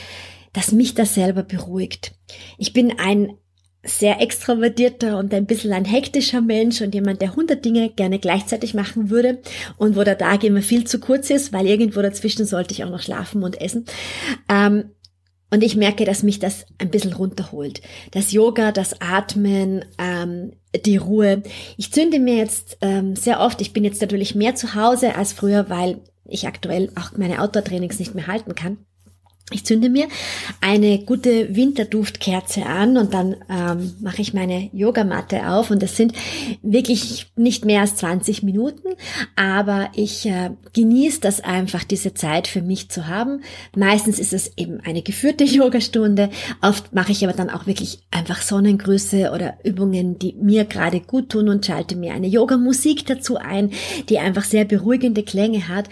dass 0.53 0.73
mich 0.73 0.95
das 0.95 1.15
selber 1.15 1.43
beruhigt. 1.43 2.13
Ich 2.59 2.73
bin 2.73 2.99
ein 2.99 3.33
sehr 3.85 4.21
extrovertierter 4.21 5.19
und 5.19 5.35
ein 5.35 5.47
bisschen 5.47 5.73
ein 5.73 5.85
hektischer 5.85 6.41
Mensch 6.41 6.81
und 6.81 6.95
jemand, 6.95 7.21
der 7.21 7.35
hundert 7.35 7.65
Dinge 7.65 7.91
gerne 7.91 8.21
gleichzeitig 8.21 8.75
machen 8.75 9.11
würde 9.11 9.41
und 9.77 9.97
wo 9.97 10.05
der 10.05 10.17
Tag 10.17 10.45
immer 10.45 10.63
viel 10.63 10.87
zu 10.87 11.01
kurz 11.01 11.31
ist, 11.31 11.53
weil 11.53 11.67
irgendwo 11.67 12.01
dazwischen 12.01 12.47
sollte 12.47 12.73
ich 12.73 12.85
auch 12.85 12.91
noch 12.91 13.03
schlafen 13.03 13.43
und 13.43 13.61
essen. 13.61 13.87
Ähm, 14.49 14.91
und 15.53 15.63
ich 15.63 15.77
merke, 15.77 16.07
dass 16.07 16.23
mich 16.23 16.39
das 16.39 16.65
ein 16.79 16.91
bisschen 16.91 17.13
runterholt. 17.13 17.83
Das 18.11 18.33
Yoga, 18.33 18.73
das 18.73 19.03
Atmen, 19.03 19.85
ähm, 19.99 20.53
die 20.87 20.97
Ruhe. 20.97 21.43
Ich 21.77 21.93
zünde 21.93 22.19
mir 22.19 22.37
jetzt 22.37 22.79
ähm, 22.81 23.17
sehr 23.17 23.39
oft, 23.39 23.61
ich 23.61 23.75
bin 23.75 23.85
jetzt 23.85 24.01
natürlich 24.01 24.35
mehr 24.35 24.55
zu 24.55 24.75
Hause 24.75 25.15
als 25.15 25.35
früher, 25.35 25.69
weil 25.69 26.01
ich 26.25 26.47
aktuell 26.47 26.91
auch 26.99 27.19
meine 27.19 27.43
Outdoor-Trainings 27.43 27.99
nicht 27.99 28.15
mehr 28.15 28.29
halten 28.29 28.55
kann. 28.55 28.79
Ich 29.53 29.65
zünde 29.65 29.89
mir 29.89 30.09
eine 30.61 30.99
gute 31.01 31.55
Winterduftkerze 31.55 32.65
an 32.67 32.97
und 32.97 33.15
dann 33.15 33.37
ähm, 33.49 33.95
mache 34.01 34.23
ich 34.23 34.35
meine 34.35 34.71
Yogamatte 34.73 35.49
auf 35.49 35.71
und 35.71 35.83
das 35.83 35.97
sind 35.97 36.13
wirklich 36.63 37.31
nicht 37.37 37.65
mehr 37.65 37.83
als 37.83 37.97
20 37.97 38.43
Minuten, 38.43 38.89
aber 39.37 39.91
ich 39.95 40.27
äh, 40.27 40.51
genieße 40.73 41.21
das 41.21 41.41
einfach, 41.41 41.85
diese 41.85 42.15
Zeit 42.15 42.47
für 42.47 42.63
mich 42.63 42.89
zu 42.89 43.07
haben. 43.07 43.43
Meistens 43.77 44.19
ist 44.19 44.33
es 44.33 44.53
eben 44.57 44.81
eine 44.81 45.03
geführte 45.03 45.45
Yogastunde, 45.45 46.31
oft 46.61 46.93
mache 46.95 47.13
ich 47.13 47.25
aber 47.25 47.35
dann 47.35 47.51
auch 47.51 47.67
wirklich 47.67 48.01
einfach 48.11 48.43
Sonnengrüße 48.43 49.31
oder 49.33 49.55
Übungen, 49.65 50.19
die 50.19 50.35
mir 50.41 50.65
gerade 50.65 51.01
gut 51.01 51.31
tun 51.31 51.49
und 51.49 51.65
schalte 51.67 51.97
mir 51.97 52.15
eine 52.15 52.27
Yoga-Musik 52.27 53.07
dazu 53.07 53.37
ein, 53.37 53.71
die 54.09 54.19
einfach 54.19 54.45
sehr 54.45 54.65
beruhigende 54.65 55.23
Klänge 55.23 55.69
hat. 55.69 55.89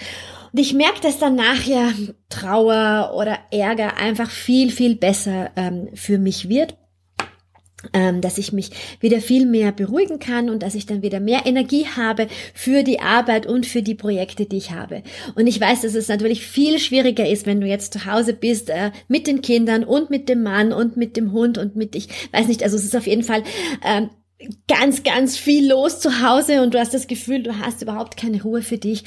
Und 0.52 0.58
ich 0.58 0.74
merke, 0.74 1.00
dass 1.00 1.18
dann 1.18 1.36
nachher 1.36 1.92
Trauer 2.28 3.12
oder 3.14 3.38
Ärger 3.50 3.96
einfach 3.96 4.30
viel, 4.30 4.70
viel 4.70 4.96
besser 4.96 5.50
ähm, 5.56 5.88
für 5.94 6.18
mich 6.18 6.48
wird. 6.48 6.76
ähm, 7.94 8.20
dass 8.20 8.36
ich 8.36 8.52
mich 8.52 8.72
wieder 9.00 9.20
viel 9.20 9.46
mehr 9.46 9.72
beruhigen 9.72 10.18
kann 10.18 10.50
und 10.50 10.62
dass 10.62 10.74
ich 10.74 10.84
dann 10.84 11.00
wieder 11.00 11.18
mehr 11.18 11.46
Energie 11.46 11.86
habe 11.86 12.28
für 12.52 12.82
die 12.82 13.00
Arbeit 13.00 13.46
und 13.46 13.64
für 13.64 13.80
die 13.80 13.94
Projekte, 13.94 14.44
die 14.44 14.58
ich 14.58 14.72
habe. 14.72 15.02
Und 15.34 15.46
ich 15.46 15.58
weiß, 15.58 15.80
dass 15.80 15.94
es 15.94 16.08
natürlich 16.08 16.46
viel 16.46 16.78
schwieriger 16.78 17.26
ist, 17.26 17.46
wenn 17.46 17.60
du 17.60 17.66
jetzt 17.66 17.94
zu 17.94 18.04
Hause 18.04 18.34
bist 18.34 18.68
äh, 18.68 18.90
mit 19.08 19.26
den 19.26 19.40
Kindern 19.40 19.84
und 19.84 20.10
mit 20.10 20.28
dem 20.28 20.42
Mann 20.42 20.74
und 20.74 20.98
mit 20.98 21.16
dem 21.16 21.32
Hund 21.32 21.56
und 21.56 21.74
mit 21.74 21.96
ich 21.96 22.08
weiß 22.32 22.48
nicht, 22.48 22.62
also 22.62 22.76
es 22.76 22.84
ist 22.84 22.96
auf 22.96 23.06
jeden 23.06 23.24
Fall 23.24 23.42
ähm, 23.82 24.10
ganz, 24.68 25.02
ganz 25.02 25.36
viel 25.36 25.70
los 25.70 26.00
zu 26.00 26.22
Hause 26.22 26.62
und 26.62 26.74
du 26.74 26.78
hast 26.78 26.94
das 26.94 27.06
Gefühl, 27.06 27.42
du 27.42 27.58
hast 27.58 27.82
überhaupt 27.82 28.16
keine 28.16 28.42
Ruhe 28.42 28.62
für 28.62 28.78
dich. 28.78 29.04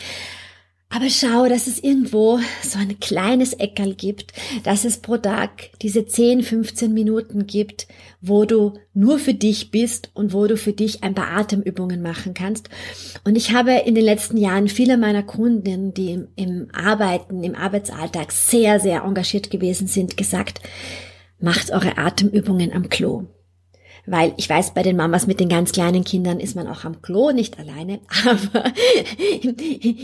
Aber 0.96 1.10
schau, 1.10 1.50
dass 1.50 1.66
es 1.66 1.84
irgendwo 1.84 2.40
so 2.62 2.78
ein 2.78 3.00
kleines 3.00 3.54
Eckerl 3.54 3.96
gibt, 3.96 4.32
dass 4.64 4.86
es 4.86 5.00
pro 5.00 5.18
Tag 5.18 5.72
diese 5.82 6.06
10, 6.06 6.44
15 6.44 6.94
Minuten 6.94 7.48
gibt, 7.48 7.88
wo 8.22 8.46
du 8.46 8.74
nur 8.94 9.18
für 9.18 9.34
dich 9.34 9.72
bist 9.72 10.12
und 10.14 10.34
wo 10.34 10.46
du 10.46 10.56
für 10.56 10.74
dich 10.74 11.04
ein 11.04 11.16
paar 11.16 11.32
Atemübungen 11.32 12.04
machen 12.04 12.36
kannst. 12.36 12.70
Und 13.24 13.36
ich 13.36 13.54
habe 13.54 13.72
in 13.72 13.96
den 13.96 14.06
letzten 14.06 14.38
Jahren 14.38 14.68
viele 14.68 14.98
meiner 14.98 15.24
Kunden, 15.24 15.96
die 15.96 16.12
im, 16.12 16.28
im 16.36 16.68
Arbeiten, 16.74 17.44
im 17.44 17.56
Arbeitsalltag 17.56 18.32
sehr, 18.32 18.80
sehr 18.80 19.02
engagiert 19.02 19.50
gewesen 19.50 19.88
sind, 19.88 20.16
gesagt, 20.16 20.62
macht 21.40 21.72
eure 21.72 21.98
Atemübungen 21.98 22.72
am 22.72 22.90
Klo. 22.90 23.26
Weil 24.06 24.34
ich 24.36 24.50
weiß, 24.50 24.74
bei 24.74 24.84
den 24.84 24.98
Mamas 24.98 25.28
mit 25.28 25.40
den 25.40 25.48
ganz 25.48 25.72
kleinen 25.72 26.04
Kindern 26.04 26.42
ist 26.42 26.56
man 26.56 26.68
auch 26.68 26.84
am 26.84 27.02
Klo 27.02 27.32
nicht 27.32 27.58
alleine, 27.58 28.02
aber 28.26 28.66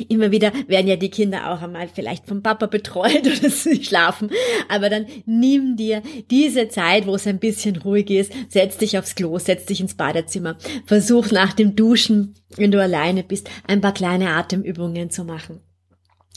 immer 0.07 0.31
wieder 0.31 0.53
werden 0.67 0.87
ja 0.87 0.95
die 0.95 1.09
Kinder 1.09 1.51
auch 1.51 1.61
einmal 1.61 1.89
vielleicht 1.93 2.25
vom 2.25 2.41
Papa 2.41 2.67
betreut 2.67 3.21
oder 3.25 3.49
sie 3.49 3.83
schlafen. 3.83 4.31
Aber 4.69 4.89
dann 4.89 5.05
nimm 5.25 5.75
dir 5.75 6.01
diese 6.31 6.69
Zeit, 6.69 7.07
wo 7.07 7.15
es 7.15 7.27
ein 7.27 7.39
bisschen 7.39 7.75
ruhig 7.75 8.09
ist, 8.09 8.31
setz 8.47 8.77
dich 8.77 8.97
aufs 8.97 9.15
Klo, 9.15 9.37
setz 9.37 9.65
dich 9.65 9.81
ins 9.81 9.95
Badezimmer, 9.95 10.57
versuch 10.85 11.31
nach 11.31 11.53
dem 11.53 11.75
Duschen, 11.75 12.35
wenn 12.55 12.71
du 12.71 12.81
alleine 12.81 13.23
bist, 13.23 13.49
ein 13.67 13.81
paar 13.81 13.93
kleine 13.93 14.29
Atemübungen 14.31 15.09
zu 15.09 15.25
machen. 15.25 15.59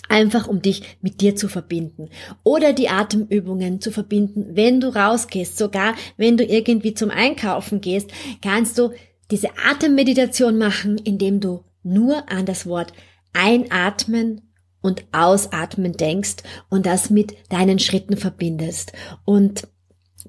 Einfach 0.08 0.46
um 0.46 0.60
dich 0.60 0.82
mit 1.00 1.20
dir 1.20 1.36
zu 1.36 1.48
verbinden. 1.48 2.10
Oder 2.42 2.72
die 2.72 2.88
Atemübungen 2.88 3.80
zu 3.80 3.90
verbinden, 3.90 4.50
wenn 4.54 4.80
du 4.80 4.94
rausgehst. 4.94 5.56
Sogar 5.56 5.94
wenn 6.16 6.36
du 6.36 6.44
irgendwie 6.44 6.94
zum 6.94 7.10
Einkaufen 7.10 7.80
gehst, 7.80 8.10
kannst 8.42 8.78
du 8.78 8.90
diese 9.30 9.48
Atemmeditation 9.70 10.58
machen, 10.58 10.98
indem 10.98 11.40
du 11.40 11.64
nur 11.82 12.30
an 12.30 12.46
das 12.46 12.66
Wort 12.66 12.92
einatmen 13.32 14.52
und 14.82 15.04
ausatmen 15.12 15.92
denkst 15.92 16.36
und 16.68 16.86
das 16.86 17.08
mit 17.08 17.34
deinen 17.48 17.78
Schritten 17.78 18.16
verbindest. 18.16 18.92
Und 19.24 19.68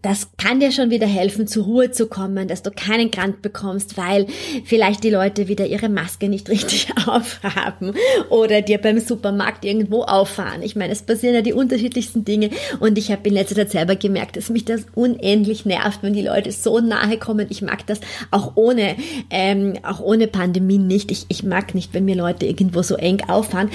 das 0.02 0.30
kann 0.38 0.60
dir 0.60 0.72
schon 0.72 0.90
wieder 0.90 1.08
helfen, 1.08 1.48
zur 1.48 1.66
Ruhe 1.66 1.92
zu 1.92 2.08
kommen, 2.08 2.48
dass 2.48 2.64
du 2.64 2.72
keinen 2.72 3.12
Grant 3.12 3.42
bekommst, 3.42 3.98
weil 3.98 4.28
vielleicht 4.66 5.04
die 5.04 5.10
Leute 5.10 5.48
wieder 5.48 5.66
ihre 5.66 5.90
Maske 5.90 6.30
nicht 6.30 6.50
richtig 6.54 6.88
aufhaben 7.06 7.94
oder 8.30 8.62
dir 8.62 8.80
beim 8.80 9.00
Supermarkt 9.00 9.66
irgendwo 9.66 10.02
auffahren. 10.04 10.64
Ich 10.64 10.76
meine, 10.76 10.94
es 10.94 11.04
passieren 11.04 11.36
ja 11.36 11.42
die 11.42 11.54
unterschiedlichsten 11.54 12.26
Dinge 12.26 12.50
und 12.80 12.98
ich 12.98 13.12
habe 13.12 13.28
in 13.28 13.36
letzter 13.36 13.56
Zeit 13.56 13.72
selber 13.72 13.96
gemerkt, 13.96 14.36
dass 14.36 14.50
mich 14.50 14.66
das 14.66 14.86
unendlich 14.96 15.66
nervt, 15.66 16.00
wenn 16.02 16.14
die 16.14 16.22
Leute 16.22 16.52
so 16.52 16.80
nahe 16.80 17.18
kommen. 17.18 17.48
Ich 17.50 17.62
mag 17.62 17.86
das 17.88 18.00
auch 18.32 18.54
ohne, 18.56 18.96
ähm, 19.30 19.80
auch 19.84 20.00
ohne 20.00 20.28
Pandemie 20.28 20.80
nicht. 20.80 21.12
Ich, 21.12 21.26
ich 21.30 21.44
mag 21.44 21.76
nicht, 21.76 21.94
wenn 21.94 22.06
mir 22.06 22.16
Leute 22.16 22.46
irgendwo 22.46 22.82
so 22.82 22.96
eng 22.96 23.22
auffahren. 23.28 23.70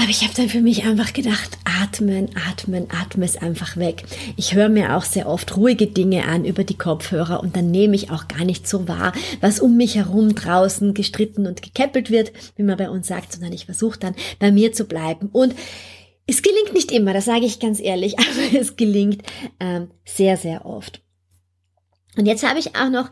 Aber 0.00 0.10
ich 0.10 0.22
habe 0.22 0.32
dann 0.32 0.48
für 0.48 0.60
mich 0.60 0.84
einfach 0.84 1.12
gedacht, 1.12 1.58
atmen, 1.64 2.30
atmen, 2.36 2.86
atme 2.88 3.24
es 3.24 3.36
einfach 3.36 3.76
weg. 3.76 4.04
Ich 4.36 4.54
höre 4.54 4.68
mir 4.68 4.96
auch 4.96 5.02
sehr 5.02 5.28
oft 5.28 5.56
ruhige 5.56 5.88
Dinge 5.88 6.24
an 6.24 6.44
über 6.44 6.62
die 6.62 6.78
Kopfhörer 6.78 7.40
und 7.40 7.56
dann 7.56 7.72
nehme 7.72 7.96
ich 7.96 8.12
auch 8.12 8.28
gar 8.28 8.44
nicht 8.44 8.68
so 8.68 8.86
wahr, 8.86 9.12
was 9.40 9.58
um 9.58 9.76
mich 9.76 9.96
herum 9.96 10.36
draußen 10.36 10.94
gestritten 10.94 11.48
und 11.48 11.62
gekäppelt 11.62 12.10
wird, 12.10 12.32
wie 12.54 12.62
man 12.62 12.76
bei 12.76 12.88
uns 12.88 13.08
sagt, 13.08 13.32
sondern 13.32 13.52
ich 13.52 13.64
versuche 13.64 13.98
dann 13.98 14.14
bei 14.38 14.52
mir 14.52 14.72
zu 14.72 14.84
bleiben. 14.84 15.30
Und 15.32 15.56
es 16.28 16.42
gelingt 16.42 16.74
nicht 16.74 16.92
immer, 16.92 17.12
das 17.12 17.24
sage 17.24 17.46
ich 17.46 17.58
ganz 17.58 17.80
ehrlich, 17.80 18.16
aber 18.20 18.60
es 18.60 18.76
gelingt 18.76 19.24
ähm, 19.58 19.90
sehr, 20.04 20.36
sehr 20.36 20.64
oft. 20.64 21.02
Und 22.16 22.26
jetzt 22.26 22.48
habe 22.48 22.60
ich 22.60 22.76
auch 22.76 22.90
noch 22.90 23.10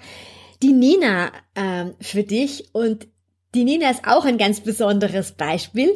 die 0.62 0.72
Nina 0.72 1.32
ähm, 1.56 1.94
für 2.00 2.22
dich 2.22 2.68
und 2.72 3.08
die 3.54 3.64
Nina 3.64 3.90
ist 3.90 4.06
auch 4.06 4.24
ein 4.24 4.38
ganz 4.38 4.60
besonderes 4.60 5.32
Beispiel. 5.32 5.90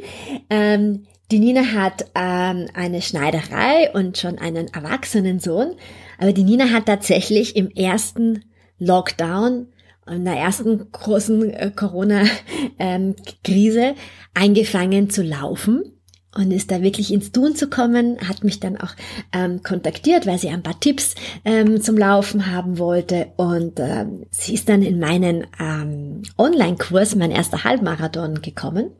Ähm, 0.49 1.07
die 1.31 1.39
Nina 1.39 1.75
hat 1.75 2.07
ähm, 2.15 2.69
eine 2.75 3.03
Schneiderei 3.03 3.91
und 3.93 4.19
schon 4.19 4.39
einen 4.39 4.69
erwachsenen 4.69 5.39
Sohn. 5.39 5.75
Aber 6.19 6.33
die 6.33 6.45
Nina 6.45 6.71
hat 6.71 6.87
tatsächlich 6.87 7.57
im 7.57 7.71
ersten 7.71 8.45
Lockdown, 8.79 9.67
in 10.09 10.25
der 10.25 10.35
ersten 10.35 10.91
großen 10.91 11.53
äh, 11.53 11.71
Corona-Krise, 11.75 13.81
ähm, 13.81 13.95
eingefangen 14.35 15.11
zu 15.11 15.23
laufen 15.23 16.00
und 16.35 16.51
ist 16.53 16.71
da 16.71 16.83
wirklich 16.83 17.13
ins 17.13 17.33
Tun 17.33 17.57
zu 17.57 17.69
kommen, 17.69 18.19
hat 18.29 18.45
mich 18.45 18.61
dann 18.61 18.77
auch 18.77 18.95
ähm, 19.33 19.63
kontaktiert, 19.63 20.27
weil 20.27 20.39
sie 20.39 20.49
ein 20.49 20.63
paar 20.63 20.79
Tipps 20.79 21.15
ähm, 21.45 21.81
zum 21.81 21.97
Laufen 21.97 22.47
haben 22.53 22.79
wollte. 22.79 23.33
Und 23.37 23.81
ähm, 23.81 24.27
sie 24.31 24.55
ist 24.55 24.69
dann 24.69 24.83
in 24.83 25.01
meinen 25.01 25.47
ähm, 25.59 26.23
Online-Kurs, 26.39 27.17
mein 27.17 27.31
erster 27.31 27.65
Halbmarathon 27.65 28.43
gekommen 28.43 28.93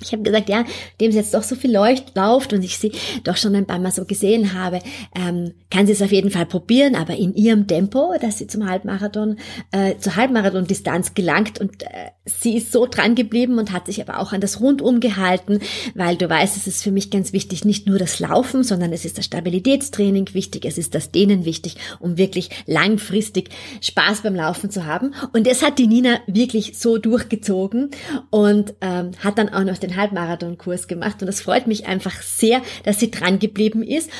ich 0.00 0.12
habe 0.12 0.22
gesagt, 0.22 0.48
ja, 0.48 0.64
dem 1.00 1.10
es 1.10 1.16
jetzt 1.16 1.34
doch 1.34 1.42
so 1.42 1.54
viel 1.54 1.72
leucht, 1.72 2.16
läuft 2.16 2.52
und 2.52 2.64
ich 2.64 2.78
sie 2.78 2.92
doch 3.24 3.36
schon 3.36 3.54
ein 3.54 3.66
paar 3.66 3.78
Mal 3.78 3.92
so 3.92 4.04
gesehen 4.04 4.54
habe, 4.54 4.80
ähm, 5.14 5.52
kann 5.70 5.86
sie 5.86 5.92
es 5.92 6.02
auf 6.02 6.12
jeden 6.12 6.30
Fall 6.30 6.46
probieren, 6.46 6.94
aber 6.94 7.14
in 7.16 7.34
ihrem 7.34 7.66
Tempo, 7.66 8.14
dass 8.20 8.38
sie 8.38 8.46
zum 8.46 8.68
Halbmarathon, 8.68 9.36
äh, 9.70 9.96
zur 9.98 10.16
Halbmarathon-Distanz 10.16 11.14
gelangt 11.14 11.60
und 11.60 11.82
äh, 11.82 12.10
sie 12.24 12.56
ist 12.56 12.72
so 12.72 12.86
dran 12.86 13.14
geblieben 13.14 13.58
und 13.58 13.72
hat 13.72 13.86
sich 13.86 14.00
aber 14.00 14.18
auch 14.18 14.32
an 14.32 14.40
das 14.40 14.60
Rundum 14.60 15.00
gehalten, 15.00 15.60
weil 15.94 16.16
du 16.16 16.28
weißt, 16.28 16.56
es 16.56 16.66
ist 16.66 16.82
für 16.82 16.90
mich 16.90 17.10
ganz 17.10 17.32
wichtig, 17.32 17.64
nicht 17.64 17.86
nur 17.86 17.98
das 17.98 18.18
Laufen, 18.18 18.64
sondern 18.64 18.92
es 18.92 19.04
ist 19.04 19.18
das 19.18 19.26
Stabilitätstraining 19.26 20.32
wichtig, 20.32 20.64
es 20.64 20.78
ist 20.78 20.94
das 20.94 21.10
Dehnen 21.10 21.44
wichtig, 21.44 21.76
um 22.00 22.16
wirklich 22.16 22.48
langfristig 22.66 23.50
Spaß 23.80 24.22
beim 24.22 24.34
Laufen 24.34 24.70
zu 24.70 24.86
haben. 24.86 25.14
Und 25.32 25.46
das 25.46 25.62
hat 25.62 25.78
die 25.78 25.86
Nina 25.86 26.20
wirklich 26.26 26.78
so 26.78 26.96
durchgezogen 26.96 27.90
und 28.30 28.74
ähm, 28.80 29.10
hat 29.22 29.36
dann 29.36 29.50
auch 29.50 29.64
noch 29.64 29.81
den 29.82 29.96
Halbmarathonkurs 29.96 30.88
gemacht 30.88 31.20
und 31.20 31.26
das 31.26 31.40
freut 31.40 31.66
mich 31.66 31.86
einfach 31.86 32.22
sehr, 32.22 32.62
dass 32.84 33.00
sie 33.00 33.10
dran 33.10 33.38
geblieben 33.38 33.82
ist 33.82 34.10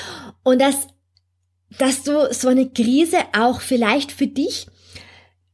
und 0.42 0.60
dass, 0.60 0.86
dass 1.78 2.02
du 2.02 2.32
so 2.32 2.48
eine 2.48 2.68
Krise 2.70 3.18
auch 3.36 3.60
vielleicht 3.60 4.12
für 4.12 4.26
dich 4.26 4.66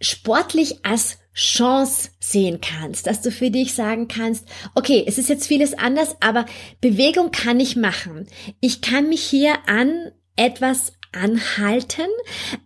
sportlich 0.01 0.85
als 0.85 1.18
Chance 1.35 2.11
sehen 2.18 2.61
kannst, 2.61 3.07
dass 3.07 3.21
du 3.21 3.31
für 3.31 3.51
dich 3.51 3.75
sagen 3.75 4.09
kannst, 4.09 4.44
okay, 4.75 5.05
es 5.07 5.18
ist 5.18 5.29
jetzt 5.29 5.47
vieles 5.47 5.75
anders, 5.75 6.16
aber 6.21 6.47
Bewegung 6.81 7.31
kann 7.31 7.61
ich 7.61 7.77
machen. 7.77 8.27
Ich 8.61 8.81
kann 8.81 9.09
mich 9.09 9.23
hier 9.23 9.55
an 9.68 10.11
etwas 10.35 10.92
anhalten, 11.12 12.07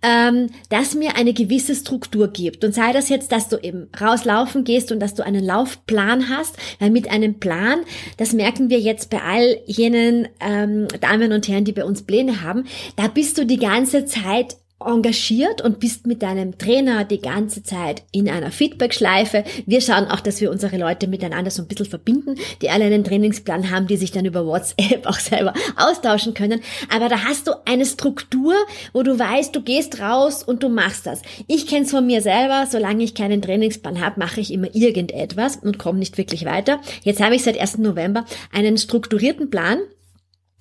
ähm, 0.03 0.51
das 0.69 0.95
mir 0.95 1.17
eine 1.17 1.33
gewisse 1.33 1.75
Struktur 1.75 2.29
gibt. 2.29 2.65
Und 2.65 2.75
sei 2.75 2.93
das 2.93 3.09
jetzt, 3.09 3.33
dass 3.33 3.49
du 3.49 3.57
eben 3.57 3.89
rauslaufen 4.01 4.65
gehst 4.65 4.93
und 4.93 5.01
dass 5.01 5.15
du 5.15 5.25
einen 5.25 5.45
Laufplan 5.45 6.29
hast, 6.29 6.57
weil 6.79 6.91
mit 6.91 7.11
einem 7.11 7.39
Plan, 7.39 7.81
das 8.17 8.33
merken 8.33 8.71
wir 8.71 8.81
jetzt 8.81 9.11
bei 9.11 9.23
all 9.23 9.59
jenen 9.67 10.29
ähm, 10.41 10.89
Damen 11.01 11.33
und 11.33 11.49
Herren, 11.49 11.65
die 11.65 11.73
bei 11.73 11.85
uns 11.85 12.03
Pläne 12.03 12.43
haben, 12.43 12.65
da 12.97 13.09
bist 13.09 13.39
du 13.39 13.47
die 13.47 13.59
ganze 13.59 14.07
Zeit 14.07 14.57
engagiert 14.87 15.63
und 15.63 15.81
bist 15.81 16.07
mit 16.07 16.23
deinem 16.23 16.59
Trainer 16.59 17.05
die 17.05 17.21
ganze 17.21 17.63
Zeit 17.63 18.03
in 18.13 18.29
einer 18.29 18.51
Feedback-Schleife. 18.51 19.45
Wir 19.67 19.81
schauen 19.81 20.07
auch, 20.07 20.21
dass 20.21 20.41
wir 20.41 20.51
unsere 20.51 20.77
Leute 20.77 21.07
miteinander 21.07 21.51
so 21.51 21.63
ein 21.63 21.69
bisschen 21.69 21.87
verbinden, 21.87 22.37
die 22.61 22.71
alle 22.71 22.85
einen 22.85 23.05
Trainingsplan 23.05 23.71
haben, 23.71 23.87
die 23.87 23.97
sich 23.97 24.13
dann 24.13 24.25
über 24.25 24.47
WhatsApp 24.47 25.07
auch 25.07 25.19
selber 25.19 25.55
austauschen 25.77 26.35
können. 26.35 26.61
Aber 26.95 27.09
da 27.09 27.25
hast 27.25 27.47
du 27.49 27.53
eine 27.65 27.87
Struktur, 27.87 28.55
wo 28.93 29.03
du 29.03 29.19
weißt, 29.19 29.55
du 29.55 29.63
gehst 29.63 30.01
raus 30.01 30.43
und 30.43 30.63
du 30.63 30.69
machst 30.69 31.07
das. 31.07 31.23
Ich 31.47 31.67
kenne 31.67 31.85
es 31.85 31.91
von 31.91 32.07
mir 32.07 32.23
selber, 32.23 32.67
solange 32.71 33.05
ich 33.05 33.15
keinen 33.15 33.43
Trainingsplan 33.43 34.01
habe, 34.01 34.21
mache 34.21 34.41
ich 34.41 34.53
immer 34.53 34.75
irgendetwas 34.75 35.57
und 35.57 35.79
komme 35.79 35.99
nicht 35.99 36.19
wirklich 36.19 36.45
weiter. 36.45 36.81
Jetzt 37.03 37.23
habe 37.23 37.35
ich 37.35 37.43
seit 37.43 37.59
1. 37.59 37.79
November 37.79 38.25
einen 38.53 38.79
strukturierten 38.79 39.51
Plan 39.51 39.79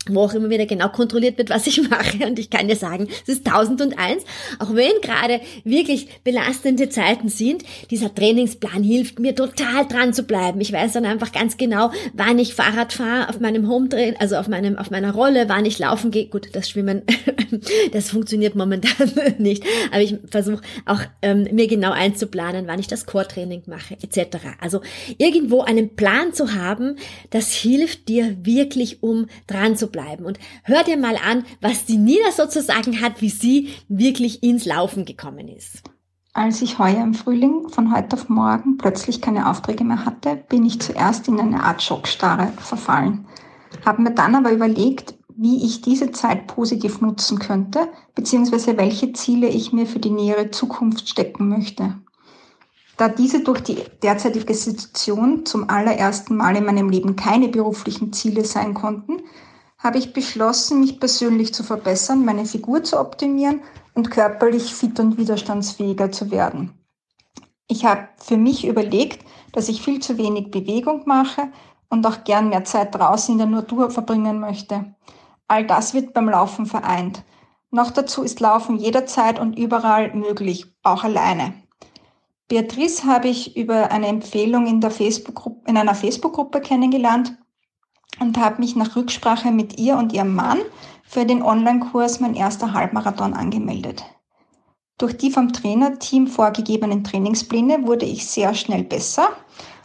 wo 0.10 0.22
auch 0.22 0.34
immer 0.34 0.50
wieder 0.50 0.66
genau 0.66 0.90
kontrolliert 0.90 1.38
wird, 1.38 1.50
was 1.50 1.68
ich 1.68 1.82
mache. 1.90 2.26
Und 2.26 2.40
ich 2.40 2.50
kann 2.50 2.68
dir 2.68 2.76
sagen, 2.76 3.08
es 3.24 3.36
ist 3.36 3.46
tausend 3.46 3.82
und 3.82 4.00
eins. 4.00 4.24
Auch 4.60 4.74
wenn 4.74 5.00
gerade 5.02 5.42
wirklich 5.64 6.08
belastende 6.24 6.90
Zeiten 6.90 7.30
sind, 7.30 7.64
dieser 7.92 8.14
Trainingsplan 8.14 8.84
hilft 8.84 9.20
mir 9.20 9.36
total 9.36 9.88
dran 9.88 10.14
zu 10.14 10.24
bleiben. 10.24 10.60
Ich 10.62 10.74
weiß 10.74 10.94
dann 10.94 11.06
einfach 11.06 11.32
ganz 11.32 11.58
genau, 11.58 11.92
wann 12.14 12.40
ich 12.40 12.56
Fahrrad 12.56 12.94
fahre 12.94 13.30
auf 13.30 13.40
meinem 13.40 13.68
Home 13.70 13.90
Train, 13.90 14.16
also 14.20 14.38
auf 14.38 14.48
meinem, 14.48 14.78
auf 14.78 14.90
meiner 14.92 15.14
Rolle, 15.14 15.48
wann 15.48 15.66
ich 15.66 15.78
laufen 15.78 16.12
gehe. 16.12 16.28
Gut, 16.28 16.50
das 16.54 16.70
Schwimmen, 16.70 17.04
das 17.92 18.10
funktioniert 18.10 18.56
momentan 18.56 19.12
nicht. 19.38 19.64
Aber 19.92 20.02
ich 20.02 20.18
versuche 20.30 20.62
auch 20.86 21.02
ähm, 21.22 21.48
mir 21.52 21.68
genau 21.68 21.92
einzuplanen, 21.92 22.68
wann 22.68 22.80
ich 22.80 22.88
das 22.88 23.06
Core-Training 23.06 23.64
mache, 23.68 23.98
etc. 24.02 24.38
Also 24.60 24.82
irgendwo 25.18 25.62
einen 25.62 25.96
Plan 25.96 26.34
zu 26.34 26.54
haben, 26.56 26.96
das 27.30 27.52
hilft 27.52 28.08
dir 28.08 28.38
wirklich, 28.44 29.04
um 29.04 29.28
dran 29.48 29.76
zu 29.76 29.91
bleiben. 29.92 30.26
Und 30.26 30.40
hör 30.64 30.84
dir 30.84 30.98
mal 30.98 31.18
an, 31.18 31.44
was 31.62 31.86
die 31.86 31.98
Nina 31.98 32.32
sozusagen 32.32 33.02
hat, 33.02 33.22
wie 33.22 33.30
sie 33.30 33.70
wirklich 33.88 34.44
ins 34.44 34.66
Laufen 34.66 35.06
gekommen 35.06 35.48
ist. 35.48 35.84
Als 36.34 36.62
ich 36.62 36.80
heuer 36.80 37.04
im 37.04 37.14
Frühling 37.14 37.68
von 37.68 37.94
heute 37.94 38.16
auf 38.16 38.30
morgen 38.30 38.78
plötzlich 38.78 39.22
keine 39.22 39.50
Aufträge 39.50 39.84
mehr 39.84 40.06
hatte, 40.06 40.38
bin 40.48 40.66
ich 40.66 40.80
zuerst 40.80 41.28
in 41.28 41.40
eine 41.40 41.62
Art 41.62 41.84
Schockstarre 41.84 42.54
verfallen. 42.58 43.26
Habe 43.86 44.02
mir 44.02 44.12
dann 44.12 44.36
aber 44.36 44.52
überlegt, 44.52 45.16
wie 45.36 45.66
ich 45.66 45.82
diese 45.82 46.12
Zeit 46.12 46.48
positiv 46.48 47.02
nutzen 47.02 47.40
könnte, 47.40 47.90
beziehungsweise 48.16 48.78
welche 48.78 49.12
Ziele 49.12 49.50
ich 49.50 49.74
mir 49.74 49.86
für 49.86 50.00
die 50.00 50.10
nähere 50.10 50.52
Zukunft 50.52 51.10
stecken 51.10 51.50
möchte. 51.50 51.96
Da 52.98 53.10
diese 53.10 53.44
durch 53.44 53.62
die 53.62 53.80
derzeitige 54.04 54.54
Situation 54.54 55.46
zum 55.46 55.70
allerersten 55.70 56.38
Mal 56.38 56.56
in 56.56 56.66
meinem 56.66 56.90
Leben 56.90 57.16
keine 57.16 57.48
beruflichen 57.48 58.14
Ziele 58.14 58.46
sein 58.46 58.74
konnten, 58.74 59.22
habe 59.84 59.98
ich 59.98 60.14
beschlossen, 60.14 60.80
mich 60.80 61.00
persönlich 61.00 61.54
zu 61.54 61.64
verbessern, 61.64 62.24
meine 62.24 62.46
Figur 62.46 62.84
zu 62.84 63.00
optimieren 63.00 63.62
und 63.94 64.12
körperlich 64.12 64.74
fit 64.74 65.00
und 65.00 65.18
widerstandsfähiger 65.18 66.12
zu 66.12 66.32
werden. 66.32 66.74
Ich 67.68 67.86
habe 67.86 68.08
für 68.18 68.38
mich 68.38 68.66
überlegt, 68.66 69.26
dass 69.54 69.70
ich 69.70 69.82
viel 69.82 70.00
zu 70.00 70.18
wenig 70.18 70.52
Bewegung 70.52 71.04
mache 71.06 71.52
und 71.90 72.06
auch 72.06 72.24
gern 72.24 72.50
mehr 72.50 72.64
Zeit 72.64 72.94
draußen 72.94 73.34
in 73.34 73.38
der 73.40 73.48
Natur 73.48 73.90
verbringen 73.92 74.40
möchte. 74.40 74.94
All 75.48 75.66
das 75.66 75.94
wird 75.94 76.14
beim 76.14 76.30
Laufen 76.30 76.66
vereint. 76.66 77.24
Noch 77.72 77.92
dazu 77.92 78.24
ist 78.24 78.40
Laufen 78.40 78.78
jederzeit 78.78 79.40
und 79.40 79.58
überall 79.58 80.14
möglich, 80.14 80.66
auch 80.84 81.04
alleine. 81.04 81.54
Beatrice 82.48 83.06
habe 83.06 83.30
ich 83.30 83.56
über 83.56 83.92
eine 83.92 84.08
Empfehlung 84.08 84.68
in, 84.68 84.82
Facebook 84.82 85.52
in 85.66 85.78
einer 85.78 85.96
Facebook-Gruppe 85.96 86.60
kennengelernt 86.60 87.38
und 88.20 88.38
habe 88.38 88.62
mich 88.62 88.76
nach 88.76 88.96
Rücksprache 88.96 89.52
mit 89.52 89.80
ihr 89.80 89.98
und 89.98 90.14
ihrem 90.14 90.36
Mann 90.36 90.60
für 91.04 91.26
den 91.26 91.42
Online-Kurs 91.42 92.20
Mein 92.20 92.36
erster 92.36 92.74
Halbmarathon 92.74 93.34
angemeldet. 93.34 94.04
Durch 94.98 95.18
die 95.18 95.32
vom 95.32 95.52
Trainerteam 95.52 96.28
vorgegebenen 96.28 97.04
Trainingspläne 97.04 97.88
wurde 97.88 98.06
ich 98.06 98.28
sehr 98.28 98.54
schnell 98.54 98.84
besser 98.84 99.30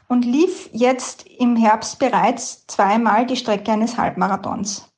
und 0.08 0.24
lief 0.24 0.68
jetzt 0.72 1.24
im 1.38 1.56
Herbst 1.56 1.98
bereits 1.98 2.66
zweimal 2.66 3.26
die 3.26 3.36
Strecke 3.36 3.72
eines 3.72 3.96
Halbmarathons. 3.96 4.88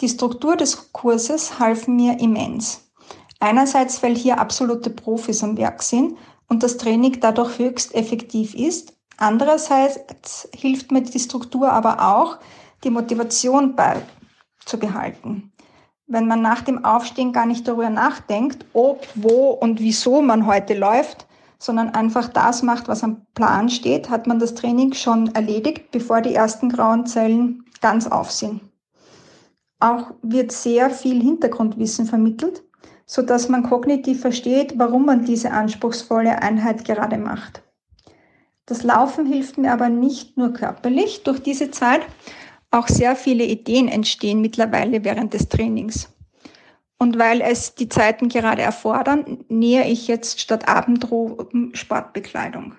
Die 0.00 0.08
Struktur 0.08 0.56
des 0.56 0.92
Kurses 0.92 1.58
half 1.58 1.88
mir 1.88 2.20
immens. 2.20 2.90
Einerseits, 3.40 4.02
weil 4.02 4.14
hier 4.14 4.38
absolute 4.38 4.90
Profis 4.90 5.42
am 5.42 5.56
Werk 5.56 5.82
sind 5.82 6.16
und 6.48 6.62
das 6.62 6.76
Training 6.76 7.20
dadurch 7.20 7.58
höchst 7.58 7.94
effektiv 7.94 8.54
ist. 8.54 8.92
Andererseits 9.16 10.48
hilft 10.54 10.92
mir 10.92 11.02
die 11.02 11.18
Struktur 11.18 11.72
aber 11.72 12.14
auch, 12.14 12.38
die 12.84 12.90
Motivation 12.90 13.74
beizubehalten. 13.76 15.52
Wenn 16.06 16.26
man 16.26 16.42
nach 16.42 16.60
dem 16.62 16.84
Aufstehen 16.84 17.32
gar 17.32 17.46
nicht 17.46 17.66
darüber 17.66 17.90
nachdenkt, 17.90 18.66
ob, 18.74 19.06
wo 19.14 19.50
und 19.50 19.80
wieso 19.80 20.20
man 20.20 20.46
heute 20.46 20.74
läuft, 20.74 21.26
sondern 21.58 21.90
einfach 21.90 22.28
das 22.28 22.62
macht, 22.62 22.88
was 22.88 23.02
am 23.02 23.24
Plan 23.34 23.70
steht, 23.70 24.10
hat 24.10 24.26
man 24.26 24.38
das 24.38 24.54
Training 24.54 24.92
schon 24.92 25.34
erledigt, 25.34 25.90
bevor 25.92 26.20
die 26.20 26.34
ersten 26.34 26.68
grauen 26.68 27.06
Zellen 27.06 27.64
ganz 27.80 28.06
auf 28.06 28.30
sind. 28.30 28.60
Auch 29.80 30.12
wird 30.22 30.52
sehr 30.52 30.90
viel 30.90 31.22
Hintergrundwissen 31.22 32.06
vermittelt, 32.06 32.62
so 33.06 33.22
dass 33.22 33.48
man 33.48 33.62
kognitiv 33.62 34.20
versteht, 34.20 34.78
warum 34.78 35.06
man 35.06 35.24
diese 35.24 35.52
anspruchsvolle 35.52 36.42
Einheit 36.42 36.84
gerade 36.84 37.16
macht. 37.18 37.62
Das 38.66 38.82
Laufen 38.82 39.26
hilft 39.26 39.58
mir 39.58 39.72
aber 39.72 39.90
nicht 39.90 40.38
nur 40.38 40.54
körperlich. 40.54 41.22
Durch 41.22 41.42
diese 41.42 41.70
Zeit 41.70 42.00
auch 42.74 42.88
sehr 42.88 43.16
viele 43.16 43.44
Ideen 43.44 43.88
entstehen 43.88 44.40
mittlerweile 44.40 45.04
während 45.04 45.34
des 45.34 45.48
Trainings. 45.48 46.08
Und 46.98 47.18
weil 47.18 47.40
es 47.40 47.74
die 47.74 47.88
Zeiten 47.88 48.28
gerade 48.28 48.62
erfordern, 48.62 49.44
nähe 49.48 49.86
ich 49.86 50.08
jetzt 50.08 50.40
statt 50.40 50.68
Abendroben 50.68 51.74
Sportbekleidung. 51.74 52.74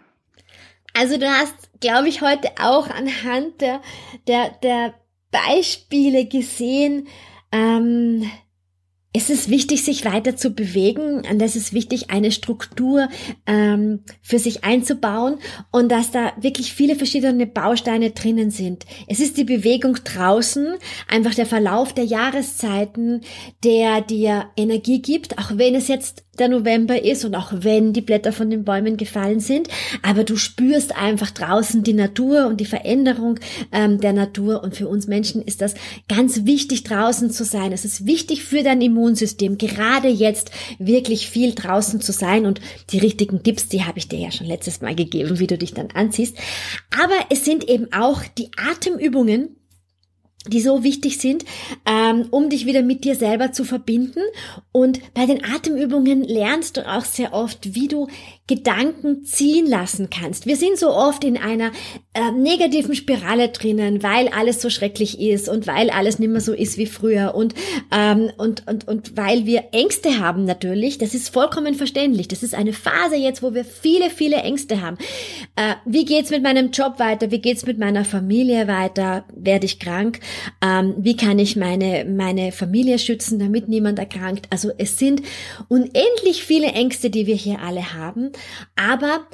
Also 0.93 1.17
du 1.17 1.27
hast, 1.29 1.79
glaube 1.81 2.08
ich, 2.08 2.21
heute 2.21 2.49
auch 2.62 2.89
anhand 2.89 3.60
der, 3.62 3.81
der, 4.27 4.51
der 4.63 4.93
Beispiele 5.31 6.25
gesehen, 6.25 7.08
ähm, 7.51 8.29
es 9.15 9.30
ist 9.30 9.49
wichtig, 9.49 9.82
sich 9.82 10.04
weiter 10.04 10.36
zu 10.36 10.49
bewegen 10.49 11.21
und 11.30 11.41
es 11.41 11.56
ist 11.56 11.71
wichtig, 11.71 12.12
eine 12.12 12.34
Struktur 12.34 13.08
ähm, 13.45 14.01
für 14.21 14.39
sich 14.39 14.65
einzubauen 14.65 15.38
und 15.71 15.89
dass 15.89 16.12
da 16.12 16.34
wirklich 16.36 16.73
viele 16.73 16.97
verschiedene 16.97 17.47
Bausteine 17.47 18.12
drinnen 18.12 18.51
sind. 18.51 18.86
Es 19.08 19.21
ist 19.21 19.38
die 19.38 19.45
Bewegung 19.45 19.95
draußen, 20.04 20.75
einfach 21.08 21.34
der 21.34 21.45
Verlauf 21.45 21.93
der 21.93 22.04
Jahreszeiten, 22.04 23.21
der 23.63 24.01
dir 24.01 24.47
Energie 24.58 25.01
gibt, 25.01 25.38
auch 25.38 25.51
wenn 25.54 25.75
es 25.75 25.88
jetzt 25.88 26.25
der 26.39 26.50
November 26.50 27.04
ist 27.04 27.26
und 27.26 27.36
auch 27.36 27.52
wenn 27.54 27.93
die 27.93 28.02
Blätter 28.02 28.32
von 28.32 28.50
den 28.50 28.63
Bäumen 28.63 28.98
gefallen 28.98 29.39
sind, 29.39 29.67
aber 30.02 30.24
du 30.24 30.36
spürst 30.38 30.95
einfach 30.95 31.32
draußen 31.32 31.84
die 31.84 31.93
Natur 31.93 32.48
und 32.48 32.60
die 32.60 32.65
Veränderung 32.65 33.39
ähm, 33.71 34.00
der 34.00 34.13
Natur 34.13 34.63
und 34.63 34.76
für 34.76 34.88
uns 34.88 35.08
Menschen 35.08 35.41
ist 35.41 35.62
das 35.62 35.76
ganz 36.08 36.45
wichtig 36.45 36.84
draußen 36.84 37.32
zu 37.32 37.43
sein. 37.43 37.71
Es 37.71 37.86
ist 37.86 38.06
wichtig 38.06 38.43
für 38.43 38.63
dein 38.63 38.82
Immunsystem, 38.82 39.58
gerade 39.58 40.08
jetzt 40.08 40.52
wirklich 40.80 41.30
viel 41.30 41.54
draußen 41.54 42.02
zu 42.02 42.12
sein 42.12 42.45
und 42.45 42.62
die 42.91 43.00
richtigen 43.00 43.43
Tipps, 43.43 43.67
die 43.67 43.84
habe 43.84 44.00
ich 44.00 44.08
dir 44.08 44.19
ja 44.19 44.32
schon 44.32 44.48
letztes 44.48 44.82
Mal 44.82 44.95
gegeben, 44.95 45.39
wie 45.39 45.48
du 45.48 45.58
dich 45.58 45.74
dann 45.74 45.89
anziehst. 45.93 46.38
Aber 47.00 47.15
es 47.30 47.45
sind 47.45 47.67
eben 47.69 47.91
auch 47.93 48.21
die 48.38 48.50
Atemübungen, 48.58 49.56
die 50.47 50.62
so 50.62 50.84
wichtig 50.84 51.19
sind, 51.19 51.45
ähm, 51.86 52.27
um 52.31 52.49
dich 52.49 52.65
wieder 52.65 52.81
mit 52.81 53.03
dir 53.03 53.15
selber 53.15 53.51
zu 53.51 53.63
verbinden. 53.63 54.21
Und 54.71 55.13
bei 55.13 55.25
den 55.25 55.43
Atemübungen 55.43 56.23
lernst 56.23 56.77
du 56.77 56.88
auch 56.88 57.05
sehr 57.05 57.34
oft, 57.34 57.75
wie 57.75 57.88
du 57.88 58.08
Gedanken 58.47 59.25
ziehen 59.25 59.65
lassen 59.65 60.10
kannst. 60.12 60.45
Wir 60.45 60.55
sind 60.55 60.77
so 60.77 60.89
oft 60.91 61.23
in 61.23 61.36
einer 61.38 61.71
äh, 62.13 62.31
negativen 62.31 62.93
Spirale 62.93 63.49
drinnen, 63.49 64.03
weil 64.03 64.27
alles 64.27 64.62
so 64.62 64.69
schrecklich 64.69 65.19
ist 65.19 65.49
und 65.49 65.65
weil 65.65 65.89
alles 65.89 66.19
nicht 66.19 66.29
mehr 66.29 66.41
so 66.41 66.53
ist 66.53 66.77
wie 66.77 66.86
früher 66.86 67.34
und, 67.34 67.55
ähm, 67.91 68.29
und, 68.38 68.67
und, 68.67 68.88
und 68.88 69.17
weil 69.17 69.47
wir 69.47 69.69
Ängste 69.71 70.19
haben 70.19 70.45
natürlich. 70.45 70.99
Das 70.99 71.15
ist 71.15 71.29
vollkommen 71.29 71.73
verständlich. 71.73 72.27
Das 72.27 72.43
ist 72.43 72.53
eine 72.53 72.73
Phase 72.73 73.15
jetzt, 73.15 73.41
wo 73.41 73.55
wir 73.55 73.65
viele, 73.65 74.12
viele 74.12 74.38
Ängste 74.38 74.81
haben. 74.81 74.97
Äh, 75.55 75.73
wie 75.86 76.05
geht's 76.05 76.29
mit 76.29 76.43
meinem 76.43 76.69
Job 76.69 76.99
weiter? 76.99 77.31
Wie 77.31 77.41
geht's 77.41 77.65
mit 77.65 77.79
meiner 77.79 78.05
Familie 78.05 78.67
weiter? 78.67 79.25
Werde 79.36 79.65
ich 79.65 79.79
krank? 79.79 80.19
Ähm, 80.62 80.95
wie 80.98 81.15
kann 81.15 81.39
ich 81.39 81.56
meine, 81.56 82.06
meine 82.06 82.52
Familie 82.52 83.00
schützen, 83.00 83.39
damit 83.39 83.67
niemand 83.67 84.00
erkrankt? 84.00 84.48
Also 84.50 84.71
es 84.78 84.98
sind 84.98 85.21
unendlich 85.67 86.43
viele 86.43 86.67
Ängste, 86.67 87.10
die 87.10 87.28
wir 87.28 87.36
hier 87.36 87.62
alle 87.62 87.93
haben. 87.93 88.32
Aber 88.76 89.28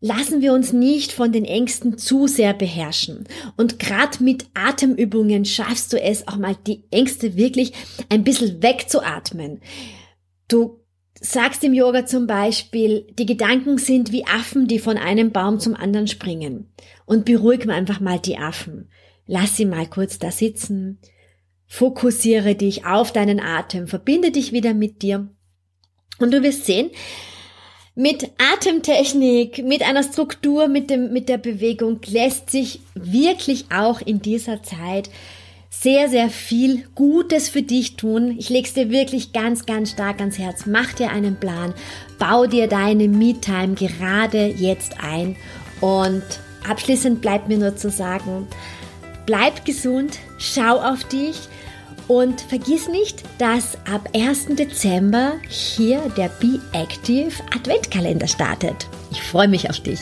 lassen 0.00 0.40
wir 0.40 0.52
uns 0.52 0.72
nicht 0.72 1.12
von 1.12 1.32
den 1.32 1.44
Ängsten 1.44 1.98
zu 1.98 2.26
sehr 2.26 2.54
beherrschen. 2.54 3.24
Und 3.56 3.78
gerade 3.78 4.22
mit 4.22 4.46
Atemübungen 4.54 5.44
schaffst 5.44 5.92
du 5.92 6.00
es 6.00 6.28
auch 6.28 6.36
mal, 6.36 6.56
die 6.66 6.84
Ängste 6.90 7.36
wirklich 7.36 7.72
ein 8.08 8.24
bisschen 8.24 8.62
wegzuatmen. 8.62 9.60
Du 10.46 10.80
sagst 11.20 11.64
im 11.64 11.74
Yoga 11.74 12.06
zum 12.06 12.26
Beispiel, 12.26 13.06
die 13.18 13.26
Gedanken 13.26 13.78
sind 13.78 14.12
wie 14.12 14.24
Affen, 14.24 14.68
die 14.68 14.78
von 14.78 14.96
einem 14.96 15.32
Baum 15.32 15.58
zum 15.58 15.74
anderen 15.74 16.06
springen. 16.06 16.72
Und 17.06 17.24
beruhig 17.24 17.64
mal 17.66 17.74
einfach 17.74 18.00
mal 18.00 18.20
die 18.20 18.38
Affen. 18.38 18.88
Lass 19.28 19.56
sie 19.56 19.66
mal 19.66 19.86
kurz 19.86 20.18
da 20.18 20.30
sitzen. 20.30 20.98
Fokussiere 21.66 22.54
dich 22.54 22.86
auf 22.86 23.12
deinen 23.12 23.40
Atem. 23.40 23.86
Verbinde 23.86 24.30
dich 24.30 24.52
wieder 24.52 24.72
mit 24.72 25.02
dir. 25.02 25.28
Und 26.18 26.32
du 26.32 26.42
wirst 26.42 26.64
sehen, 26.64 26.90
mit 27.94 28.30
Atemtechnik, 28.38 29.64
mit 29.64 29.82
einer 29.82 30.02
Struktur, 30.02 30.66
mit 30.68 30.88
dem, 30.88 31.12
mit 31.12 31.28
der 31.28 31.36
Bewegung 31.36 32.00
lässt 32.06 32.48
sich 32.48 32.80
wirklich 32.94 33.66
auch 33.70 34.00
in 34.00 34.22
dieser 34.22 34.62
Zeit 34.62 35.10
sehr, 35.68 36.08
sehr 36.08 36.30
viel 36.30 36.88
Gutes 36.94 37.50
für 37.50 37.62
dich 37.62 37.96
tun. 37.96 38.34
Ich 38.38 38.48
leg's 38.48 38.72
dir 38.72 38.90
wirklich 38.90 39.34
ganz, 39.34 39.66
ganz 39.66 39.90
stark 39.90 40.20
ans 40.20 40.38
Herz. 40.38 40.64
Mach 40.64 40.94
dir 40.94 41.10
einen 41.10 41.36
Plan. 41.36 41.74
Bau 42.18 42.46
dir 42.46 42.66
deine 42.66 43.08
Me-Time 43.08 43.74
gerade 43.74 44.46
jetzt 44.46 44.94
ein. 45.02 45.36
Und 45.82 46.22
abschließend 46.66 47.20
bleibt 47.20 47.48
mir 47.48 47.58
nur 47.58 47.76
zu 47.76 47.90
sagen, 47.90 48.48
bleib 49.28 49.66
gesund, 49.66 50.18
schau 50.38 50.80
auf 50.80 51.04
dich 51.04 51.36
und 52.06 52.40
vergiss 52.40 52.88
nicht, 52.88 53.22
dass 53.36 53.76
ab 53.86 54.08
1. 54.14 54.56
Dezember 54.56 55.34
hier 55.46 56.00
der 56.16 56.30
Be 56.40 56.58
Active 56.72 57.34
Adventkalender 57.54 58.26
startet. 58.26 58.86
Ich 59.10 59.20
freue 59.20 59.48
mich 59.48 59.68
auf 59.68 59.80
dich. 59.80 60.00